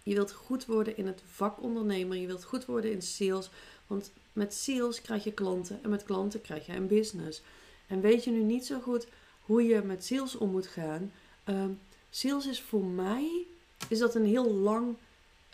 Je 0.03 0.15
wilt 0.15 0.33
goed 0.33 0.67
worden 0.67 0.97
in 0.97 1.07
het 1.07 1.23
vak 1.27 1.63
ondernemer. 1.63 2.17
Je 2.17 2.27
wilt 2.27 2.45
goed 2.45 2.65
worden 2.65 2.93
in 2.93 3.03
sales. 3.03 3.51
Want 3.87 4.13
met 4.33 4.55
sales 4.55 5.03
krijg 5.03 5.25
je 5.25 5.33
klanten. 5.33 5.83
En 5.83 5.91
met 5.91 6.05
klanten 6.05 6.41
krijg 6.41 6.67
je 6.67 6.73
een 6.73 6.87
business. 6.87 7.43
En 7.87 8.01
weet 8.01 8.25
je 8.25 8.31
nu 8.31 8.43
niet 8.43 8.67
zo 8.67 8.81
goed 8.81 9.07
hoe 9.41 9.63
je 9.63 9.83
met 9.83 10.05
sales 10.05 10.37
om 10.37 10.51
moet 10.51 10.67
gaan. 10.67 11.13
Um, 11.49 11.79
sales 12.11 12.47
is 12.47 12.61
voor 12.63 12.85
mij 12.85 13.47
is 13.89 13.99
dat 13.99 14.15
een 14.15 14.27
heel 14.27 14.53
lang 14.53 14.97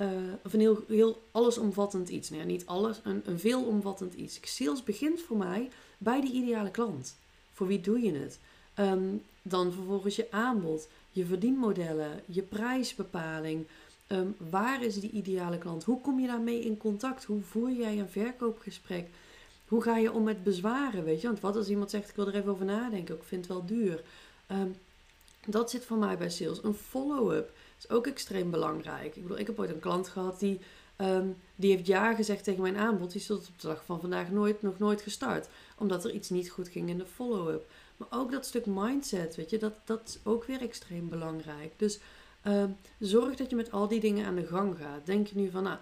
uh, 0.00 0.08
of 0.44 0.52
een 0.52 0.60
heel, 0.60 0.84
heel 0.88 1.22
allesomvattend 1.30 2.08
iets. 2.08 2.30
Nou 2.30 2.44
niet 2.44 2.66
alles, 2.66 3.00
een, 3.04 3.22
een 3.24 3.38
veelomvattend 3.38 4.14
iets. 4.14 4.38
Sales 4.42 4.82
begint 4.82 5.20
voor 5.20 5.36
mij 5.36 5.70
bij 5.98 6.20
die 6.20 6.32
ideale 6.32 6.70
klant. 6.70 7.16
Voor 7.52 7.66
wie 7.66 7.80
doe 7.80 8.00
je 8.00 8.12
het? 8.12 8.38
Um, 8.78 9.22
dan 9.42 9.72
vervolgens 9.72 10.16
je 10.16 10.30
aanbod, 10.30 10.88
je 11.12 11.24
verdienmodellen, 11.24 12.22
je 12.26 12.42
prijsbepaling. 12.42 13.66
Um, 14.08 14.34
waar 14.50 14.82
is 14.82 15.00
die 15.00 15.10
ideale 15.10 15.58
klant? 15.58 15.84
Hoe 15.84 16.00
kom 16.00 16.20
je 16.20 16.26
daarmee 16.26 16.64
in 16.64 16.76
contact? 16.76 17.24
Hoe 17.24 17.42
voer 17.42 17.72
jij 17.72 17.98
een 17.98 18.08
verkoopgesprek? 18.08 19.08
Hoe 19.68 19.82
ga 19.82 19.96
je 19.96 20.12
om 20.12 20.22
met 20.22 20.44
bezwaren? 20.44 21.04
Weet 21.04 21.20
je? 21.20 21.26
Want 21.26 21.40
wat 21.40 21.56
als 21.56 21.68
iemand 21.68 21.90
zegt: 21.90 22.08
Ik 22.08 22.16
wil 22.16 22.26
er 22.26 22.34
even 22.34 22.50
over 22.50 22.64
nadenken, 22.64 23.14
ik 23.14 23.22
vind 23.22 23.44
het 23.44 23.54
wel 23.54 23.66
duur. 23.66 24.02
Um, 24.50 24.74
dat 25.46 25.70
zit 25.70 25.84
voor 25.84 25.96
mij 25.96 26.18
bij 26.18 26.30
sales. 26.30 26.62
Een 26.62 26.74
follow-up 26.74 27.52
is 27.78 27.88
ook 27.88 28.06
extreem 28.06 28.50
belangrijk. 28.50 29.16
Ik 29.16 29.22
bedoel, 29.22 29.38
ik 29.38 29.46
heb 29.46 29.58
ooit 29.58 29.70
een 29.70 29.78
klant 29.78 30.08
gehad 30.08 30.38
die, 30.38 30.60
um, 30.96 31.36
die 31.56 31.70
heeft 31.70 31.86
ja 31.86 32.14
gezegd 32.14 32.44
tegen 32.44 32.62
mijn 32.62 32.76
aanbod. 32.76 33.12
Die 33.12 33.20
is 33.20 33.26
tot 33.26 33.48
op 33.48 33.60
de 33.60 33.66
dag 33.66 33.84
van 33.84 34.00
vandaag 34.00 34.30
nooit, 34.30 34.62
nog 34.62 34.78
nooit 34.78 35.02
gestart. 35.02 35.48
Omdat 35.78 36.04
er 36.04 36.10
iets 36.10 36.30
niet 36.30 36.50
goed 36.50 36.68
ging 36.68 36.88
in 36.88 36.98
de 36.98 37.06
follow-up. 37.06 37.66
Maar 37.96 38.08
ook 38.10 38.30
dat 38.30 38.46
stuk 38.46 38.66
mindset, 38.66 39.36
weet 39.36 39.50
je, 39.50 39.58
dat, 39.58 39.72
dat 39.84 40.00
is 40.04 40.18
ook 40.22 40.44
weer 40.44 40.61
extreem 40.61 41.09
belangrijk. 41.09 41.72
Dus 41.76 41.98
um, 42.46 42.76
zorg 42.98 43.37
dat 43.37 43.50
je 43.50 43.57
met 43.57 43.72
al 43.72 43.88
die 43.88 44.00
dingen 44.00 44.26
aan 44.26 44.35
de 44.35 44.46
gang 44.46 44.76
gaat. 44.78 45.07
Denk 45.07 45.26
je 45.26 45.37
nu 45.37 45.50
van, 45.50 45.62
nou, 45.62 45.78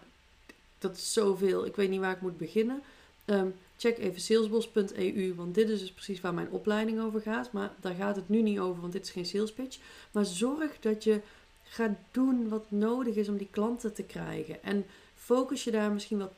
dat 0.78 0.96
is 0.96 1.12
zoveel, 1.12 1.66
ik 1.66 1.76
weet 1.76 1.90
niet 1.90 2.00
waar 2.00 2.14
ik 2.14 2.20
moet 2.20 2.36
beginnen. 2.36 2.82
Um, 3.24 3.54
check 3.76 3.98
even 3.98 4.20
salesbos.eu, 4.20 5.34
want 5.34 5.54
dit 5.54 5.68
is 5.68 5.80
dus 5.80 5.92
precies 5.92 6.20
waar 6.20 6.34
mijn 6.34 6.50
opleiding 6.50 7.00
over 7.00 7.20
gaat. 7.20 7.52
Maar 7.52 7.72
daar 7.80 7.94
gaat 7.94 8.16
het 8.16 8.28
nu 8.28 8.42
niet 8.42 8.58
over, 8.58 8.80
want 8.80 8.92
dit 8.92 9.04
is 9.04 9.10
geen 9.10 9.26
sales 9.26 9.52
pitch. 9.52 9.78
Maar 10.10 10.24
zorg 10.24 10.80
dat 10.80 11.04
je 11.04 11.20
gaat 11.62 11.96
doen 12.10 12.48
wat 12.48 12.70
nodig 12.70 13.14
is 13.14 13.28
om 13.28 13.36
die 13.36 13.48
klanten 13.50 13.94
te 13.94 14.02
krijgen. 14.02 14.62
En 14.62 14.86
focus 15.14 15.64
je 15.64 15.70
daar 15.70 15.92
misschien 15.92 16.18
wel 16.18 16.32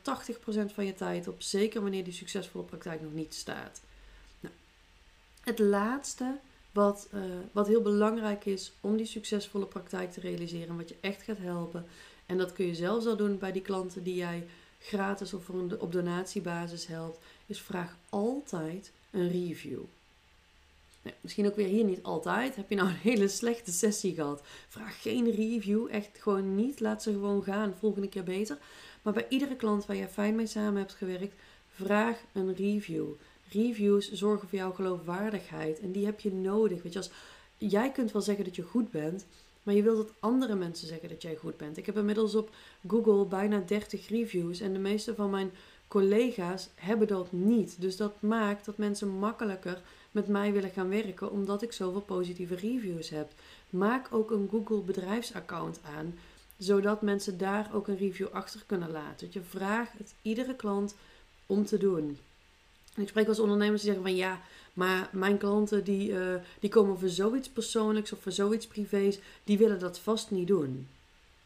80% 0.69 0.73
van 0.73 0.85
je 0.85 0.93
tijd 0.93 1.27
op, 1.27 1.41
zeker 1.41 1.81
wanneer 1.81 2.03
die 2.03 2.13
succesvolle 2.13 2.63
praktijk 2.63 3.01
nog 3.01 3.13
niet 3.13 3.33
staat. 3.33 3.81
Nou, 4.39 4.53
het 5.43 5.59
laatste 5.59 6.39
wat, 6.71 7.07
uh, 7.13 7.21
wat 7.51 7.67
heel 7.67 7.81
belangrijk 7.81 8.45
is 8.45 8.71
om 8.81 8.97
die 8.97 9.05
succesvolle 9.05 9.65
praktijk 9.65 10.11
te 10.11 10.19
realiseren, 10.19 10.77
wat 10.77 10.89
je 10.89 10.95
echt 11.01 11.21
gaat 11.21 11.37
helpen. 11.37 11.85
En 12.25 12.37
dat 12.37 12.53
kun 12.53 12.65
je 12.65 12.75
zelfs 12.75 13.05
al 13.05 13.17
doen 13.17 13.37
bij 13.37 13.51
die 13.51 13.61
klanten 13.61 14.03
die 14.03 14.15
jij 14.15 14.47
gratis 14.85 15.33
of 15.33 15.49
op 15.79 15.91
donatiebasis 15.91 16.87
helpt, 16.87 17.19
is 17.45 17.61
vraag 17.61 17.97
altijd 18.09 18.91
een 19.11 19.31
review. 19.31 19.81
Misschien 21.21 21.45
ook 21.45 21.55
weer 21.55 21.67
hier 21.67 21.83
niet 21.83 22.03
altijd. 22.03 22.55
Heb 22.55 22.69
je 22.69 22.75
nou 22.75 22.89
een 22.89 22.95
hele 22.95 23.27
slechte 23.27 23.71
sessie 23.71 24.13
gehad? 24.13 24.41
Vraag 24.67 25.01
geen 25.01 25.31
review. 25.31 25.87
Echt 25.91 26.09
gewoon 26.19 26.55
niet. 26.55 26.79
Laat 26.79 27.03
ze 27.03 27.11
gewoon 27.11 27.43
gaan. 27.43 27.75
Volgende 27.79 28.07
keer 28.07 28.23
beter. 28.23 28.57
Maar 29.01 29.13
bij 29.13 29.25
iedere 29.29 29.55
klant 29.55 29.85
waar 29.85 29.95
je 29.95 30.07
fijn 30.07 30.35
mee 30.35 30.47
samen 30.47 30.75
hebt 30.75 30.93
gewerkt, 30.93 31.33
vraag 31.69 32.19
een 32.33 32.55
review. 32.55 33.07
Reviews 33.51 34.11
zorgen 34.11 34.49
voor 34.49 34.57
jouw 34.57 34.71
geloofwaardigheid. 34.71 35.79
En 35.79 35.91
die 35.91 36.05
heb 36.05 36.19
je 36.19 36.33
nodig. 36.33 36.83
Weet 36.83 36.95
als 36.95 37.11
jij 37.57 37.91
kunt 37.91 38.11
wel 38.11 38.21
zeggen 38.21 38.45
dat 38.45 38.55
je 38.55 38.61
goed 38.61 38.91
bent. 38.91 39.25
Maar 39.65 39.75
je 39.75 39.83
wilt 39.83 39.97
dat 39.97 40.13
andere 40.19 40.55
mensen 40.55 40.87
zeggen 40.87 41.09
dat 41.09 41.21
jij 41.21 41.35
goed 41.35 41.57
bent. 41.57 41.77
Ik 41.77 41.85
heb 41.85 41.97
inmiddels 41.97 42.35
op 42.35 42.49
Google 42.87 43.25
bijna 43.25 43.59
30 43.59 44.07
reviews. 44.07 44.59
En 44.59 44.73
de 44.73 44.79
meeste 44.79 45.15
van 45.15 45.29
mijn 45.29 45.51
collega's 45.87 46.69
hebben 46.75 47.07
dat 47.07 47.31
niet. 47.31 47.81
Dus 47.81 47.97
dat 47.97 48.21
maakt 48.21 48.65
dat 48.65 48.77
mensen 48.77 49.07
makkelijker 49.07 49.81
met 50.11 50.27
mij 50.27 50.53
willen 50.53 50.69
gaan 50.69 50.89
werken, 50.89 51.31
omdat 51.31 51.61
ik 51.61 51.71
zoveel 51.71 52.01
positieve 52.01 52.55
reviews 52.55 53.09
heb. 53.09 53.31
Maak 53.69 54.07
ook 54.11 54.31
een 54.31 54.47
Google 54.51 54.81
bedrijfsaccount 54.81 55.79
aan, 55.97 56.15
zodat 56.57 57.01
mensen 57.01 57.37
daar 57.37 57.69
ook 57.73 57.87
een 57.87 57.97
review 57.97 58.27
achter 58.31 58.63
kunnen 58.65 58.91
laten. 58.91 59.27
Je 59.31 59.41
vraagt 59.41 59.97
het 59.97 60.13
iedere 60.21 60.55
klant 60.55 60.95
om 61.45 61.65
te 61.65 61.77
doen. 61.77 62.17
Ik 62.95 63.07
spreek 63.07 63.27
als 63.27 63.39
ondernemers 63.39 63.81
die 63.81 63.91
zeggen 63.91 64.09
van 64.09 64.17
ja, 64.17 64.41
maar 64.73 65.09
mijn 65.11 65.37
klanten 65.37 65.83
die, 65.83 66.09
uh, 66.09 66.35
die 66.59 66.69
komen 66.69 66.99
voor 66.99 67.09
zoiets 67.09 67.49
persoonlijks 67.49 68.11
of 68.11 68.19
voor 68.21 68.31
zoiets 68.31 68.67
privés, 68.67 69.19
die 69.43 69.57
willen 69.57 69.79
dat 69.79 69.99
vast 69.99 70.31
niet 70.31 70.47
doen. 70.47 70.87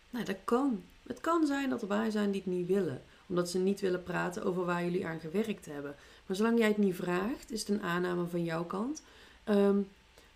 Nou, 0.09 0.25
dat 0.25 0.37
kan. 0.43 0.83
Het 1.07 1.21
kan 1.21 1.45
zijn 1.45 1.69
dat 1.69 1.81
er 1.81 1.87
wij 1.87 2.09
zijn 2.09 2.31
die 2.31 2.41
het 2.41 2.51
niet 2.51 2.67
willen 2.67 3.01
omdat 3.29 3.49
ze 3.49 3.57
niet 3.57 3.79
willen 3.79 4.03
praten 4.03 4.43
over 4.43 4.65
waar 4.65 4.83
jullie 4.83 5.05
aan 5.05 5.19
gewerkt 5.19 5.65
hebben. 5.65 5.95
Maar 6.25 6.35
zolang 6.35 6.57
jij 6.57 6.67
het 6.67 6.77
niet 6.77 6.95
vraagt, 6.95 7.51
is 7.51 7.59
het 7.59 7.69
een 7.69 7.81
aanname 7.81 8.27
van 8.27 8.43
jouw 8.43 8.65
kant. 8.65 9.03
Um, 9.49 9.87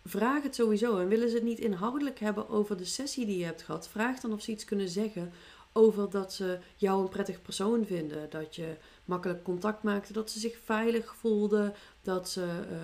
vraag 0.05 0.43
het 0.43 0.55
sowieso. 0.55 0.97
En 0.99 1.07
willen 1.07 1.29
ze 1.29 1.35
het 1.35 1.43
niet 1.43 1.59
inhoudelijk 1.59 2.19
hebben 2.19 2.49
over 2.49 2.77
de 2.77 2.85
sessie 2.85 3.25
die 3.25 3.37
je 3.37 3.45
hebt 3.45 3.61
gehad, 3.61 3.89
vraag 3.89 4.19
dan 4.19 4.33
of 4.33 4.41
ze 4.41 4.51
iets 4.51 4.65
kunnen 4.65 4.89
zeggen 4.89 5.31
over 5.71 6.09
dat 6.09 6.33
ze 6.33 6.59
jou 6.75 7.01
een 7.01 7.09
prettig 7.09 7.41
persoon 7.41 7.85
vinden. 7.85 8.29
Dat 8.29 8.55
je 8.55 8.75
makkelijk 9.05 9.43
contact 9.43 9.83
maakte, 9.83 10.13
dat 10.13 10.31
ze 10.31 10.39
zich 10.39 10.57
veilig 10.63 11.15
voelden, 11.15 11.73
dat 12.01 12.29
ze, 12.29 12.41
uh, 12.71 12.77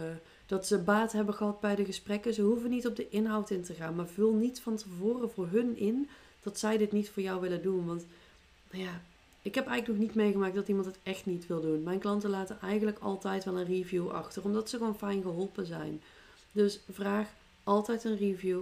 dat 0.45 0.67
ze 0.67 0.77
baat 0.77 1.11
hebben 1.11 1.33
gehad 1.33 1.59
bij 1.59 1.75
de 1.75 1.85
gesprekken. 1.85 2.33
Ze 2.33 2.41
hoeven 2.41 2.69
niet 2.69 2.87
op 2.87 2.95
de 2.95 3.09
inhoud 3.09 3.49
in 3.49 3.63
te 3.63 3.73
gaan, 3.73 3.95
maar 3.95 4.07
vul 4.07 4.33
niet 4.33 4.61
van 4.61 4.75
tevoren 4.75 5.31
voor 5.31 5.47
hun 5.47 5.77
in 5.77 6.09
dat 6.43 6.59
zij 6.59 6.77
dit 6.77 6.91
niet 6.91 7.09
voor 7.09 7.23
jou 7.23 7.41
willen 7.41 7.61
doen. 7.61 7.85
Want 7.85 8.05
nou 8.71 8.83
ja, 8.83 9.01
ik 9.41 9.55
heb 9.55 9.67
eigenlijk 9.67 9.99
nog 9.99 10.07
niet 10.07 10.15
meegemaakt 10.15 10.55
dat 10.55 10.67
iemand 10.67 10.85
het 10.85 10.97
echt 11.03 11.25
niet 11.25 11.47
wil 11.47 11.61
doen. 11.61 11.83
Mijn 11.83 11.99
klanten 11.99 12.29
laten 12.29 12.61
eigenlijk 12.61 12.99
altijd 12.99 13.43
wel 13.43 13.57
een 13.57 13.65
review 13.65 14.09
achter, 14.09 14.43
omdat 14.43 14.69
ze 14.69 14.77
gewoon 14.77 14.97
fijn 14.97 15.21
geholpen 15.21 15.65
zijn. 15.65 16.01
Dus 16.51 16.79
vraag 16.91 17.29
altijd 17.63 18.03
een 18.03 18.17
review. 18.17 18.61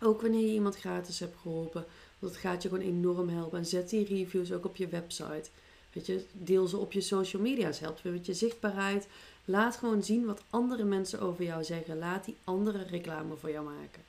Ook 0.00 0.20
wanneer 0.20 0.46
je 0.46 0.52
iemand 0.52 0.76
gratis 0.76 1.18
hebt 1.18 1.36
geholpen. 1.40 1.84
Want 2.18 2.32
dat 2.32 2.42
gaat 2.42 2.62
je 2.62 2.68
gewoon 2.68 2.84
enorm 2.84 3.28
helpen. 3.28 3.58
En 3.58 3.66
zet 3.66 3.90
die 3.90 4.06
reviews 4.06 4.52
ook 4.52 4.64
op 4.64 4.76
je 4.76 4.88
website. 4.88 5.48
Weet 5.94 6.06
je, 6.06 6.24
deel 6.32 6.66
ze 6.66 6.76
op 6.76 6.92
je 6.92 7.00
social 7.00 7.42
media's. 7.42 7.78
Helpt 7.78 8.02
weer 8.02 8.12
met 8.12 8.26
je 8.26 8.34
zichtbaarheid. 8.34 9.06
Laat 9.44 9.76
gewoon 9.76 10.02
zien 10.02 10.24
wat 10.24 10.42
andere 10.50 10.84
mensen 10.84 11.20
over 11.20 11.44
jou 11.44 11.64
zeggen. 11.64 11.98
Laat 11.98 12.24
die 12.24 12.36
andere 12.44 12.82
reclame 12.82 13.36
voor 13.36 13.50
jou 13.50 13.64
maken. 13.64 14.02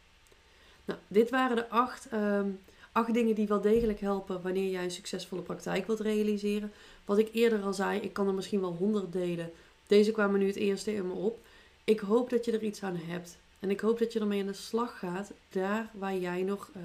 Nou, 0.85 0.99
dit 1.07 1.29
waren 1.29 1.55
de 1.55 1.69
acht 1.69 2.07
um, 2.13 2.59
acht 2.95 3.13
dingen 3.13 3.35
die 3.35 3.47
wel 3.47 3.61
degelijk 3.61 3.99
helpen 3.99 4.41
wanneer 4.41 4.71
jij 4.71 4.83
een 4.83 4.91
succesvolle 4.91 5.41
praktijk 5.41 5.87
wilt 5.87 5.99
realiseren. 5.99 6.71
Wat 7.05 7.17
ik 7.17 7.29
eerder 7.33 7.61
al 7.61 7.73
zei, 7.73 7.99
ik 7.99 8.13
kan 8.13 8.27
er 8.27 8.33
misschien 8.33 8.61
wel 8.61 8.75
honderd 8.75 9.11
delen. 9.13 9.51
Deze 9.87 10.11
kwamen 10.11 10.39
nu 10.39 10.47
het 10.47 10.55
eerste 10.55 10.93
in 10.93 11.07
me 11.07 11.13
op. 11.13 11.39
Ik 11.83 11.99
hoop 11.99 12.29
dat 12.29 12.45
je 12.45 12.51
er 12.51 12.63
iets 12.63 12.83
aan 12.83 12.99
hebt. 13.05 13.37
En 13.59 13.69
ik 13.69 13.79
hoop 13.79 13.99
dat 13.99 14.13
je 14.13 14.19
ermee 14.19 14.41
aan 14.41 14.47
de 14.47 14.53
slag 14.53 14.99
gaat, 14.99 15.31
daar 15.49 15.89
waar 15.93 16.17
jij 16.17 16.41
nog 16.41 16.69
uh, 16.77 16.83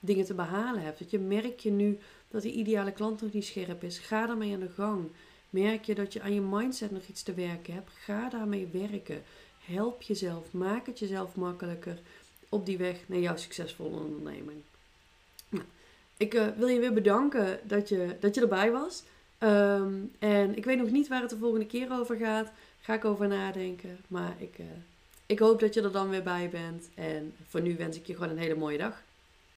dingen 0.00 0.24
te 0.24 0.34
behalen 0.34 0.82
hebt. 0.82 0.98
Dat 0.98 1.10
je 1.10 1.18
merk 1.18 1.60
je 1.60 1.70
nu 1.70 1.98
dat 2.30 2.42
die 2.42 2.52
ideale 2.52 2.92
klant 2.92 3.20
nog 3.20 3.32
niet 3.32 3.44
scherp 3.44 3.82
is, 3.82 3.98
ga 3.98 4.26
daarmee 4.26 4.54
aan 4.54 4.60
de 4.60 4.68
gang. 4.68 5.08
Merk 5.50 5.84
je 5.84 5.94
dat 5.94 6.12
je 6.12 6.20
aan 6.20 6.34
je 6.34 6.40
mindset 6.40 6.90
nog 6.90 7.06
iets 7.06 7.22
te 7.22 7.34
werken 7.34 7.74
hebt, 7.74 7.90
ga 8.04 8.28
daarmee 8.28 8.68
werken. 8.72 9.22
Help 9.64 10.02
jezelf, 10.02 10.52
maak 10.52 10.86
het 10.86 10.98
jezelf 10.98 11.34
makkelijker 11.34 11.98
op 12.48 12.66
die 12.66 12.78
weg 12.78 12.96
naar 13.06 13.18
jouw 13.18 13.36
succesvolle 13.36 13.96
onderneming. 13.96 14.62
Nou, 15.48 15.64
ik 16.16 16.34
uh, 16.34 16.46
wil 16.56 16.68
je 16.68 16.80
weer 16.80 16.92
bedanken 16.92 17.60
dat 17.62 17.88
je, 17.88 18.16
dat 18.20 18.34
je 18.34 18.40
erbij 18.40 18.70
was. 18.70 19.02
Um, 19.38 20.12
en 20.18 20.56
ik 20.56 20.64
weet 20.64 20.78
nog 20.78 20.90
niet 20.90 21.08
waar 21.08 21.20
het 21.20 21.30
de 21.30 21.38
volgende 21.38 21.66
keer 21.66 21.92
over 21.92 22.16
gaat. 22.16 22.52
Ga 22.80 22.94
ik 22.94 23.04
over 23.04 23.28
nadenken. 23.28 23.98
Maar 24.08 24.34
ik, 24.38 24.58
uh, 24.58 24.66
ik 25.26 25.38
hoop 25.38 25.60
dat 25.60 25.74
je 25.74 25.82
er 25.82 25.92
dan 25.92 26.08
weer 26.08 26.22
bij 26.22 26.48
bent. 26.50 26.88
En 26.94 27.34
voor 27.48 27.60
nu 27.60 27.76
wens 27.76 27.96
ik 27.96 28.06
je 28.06 28.14
gewoon 28.14 28.30
een 28.30 28.38
hele 28.38 28.54
mooie 28.54 28.78
dag. 28.78 29.02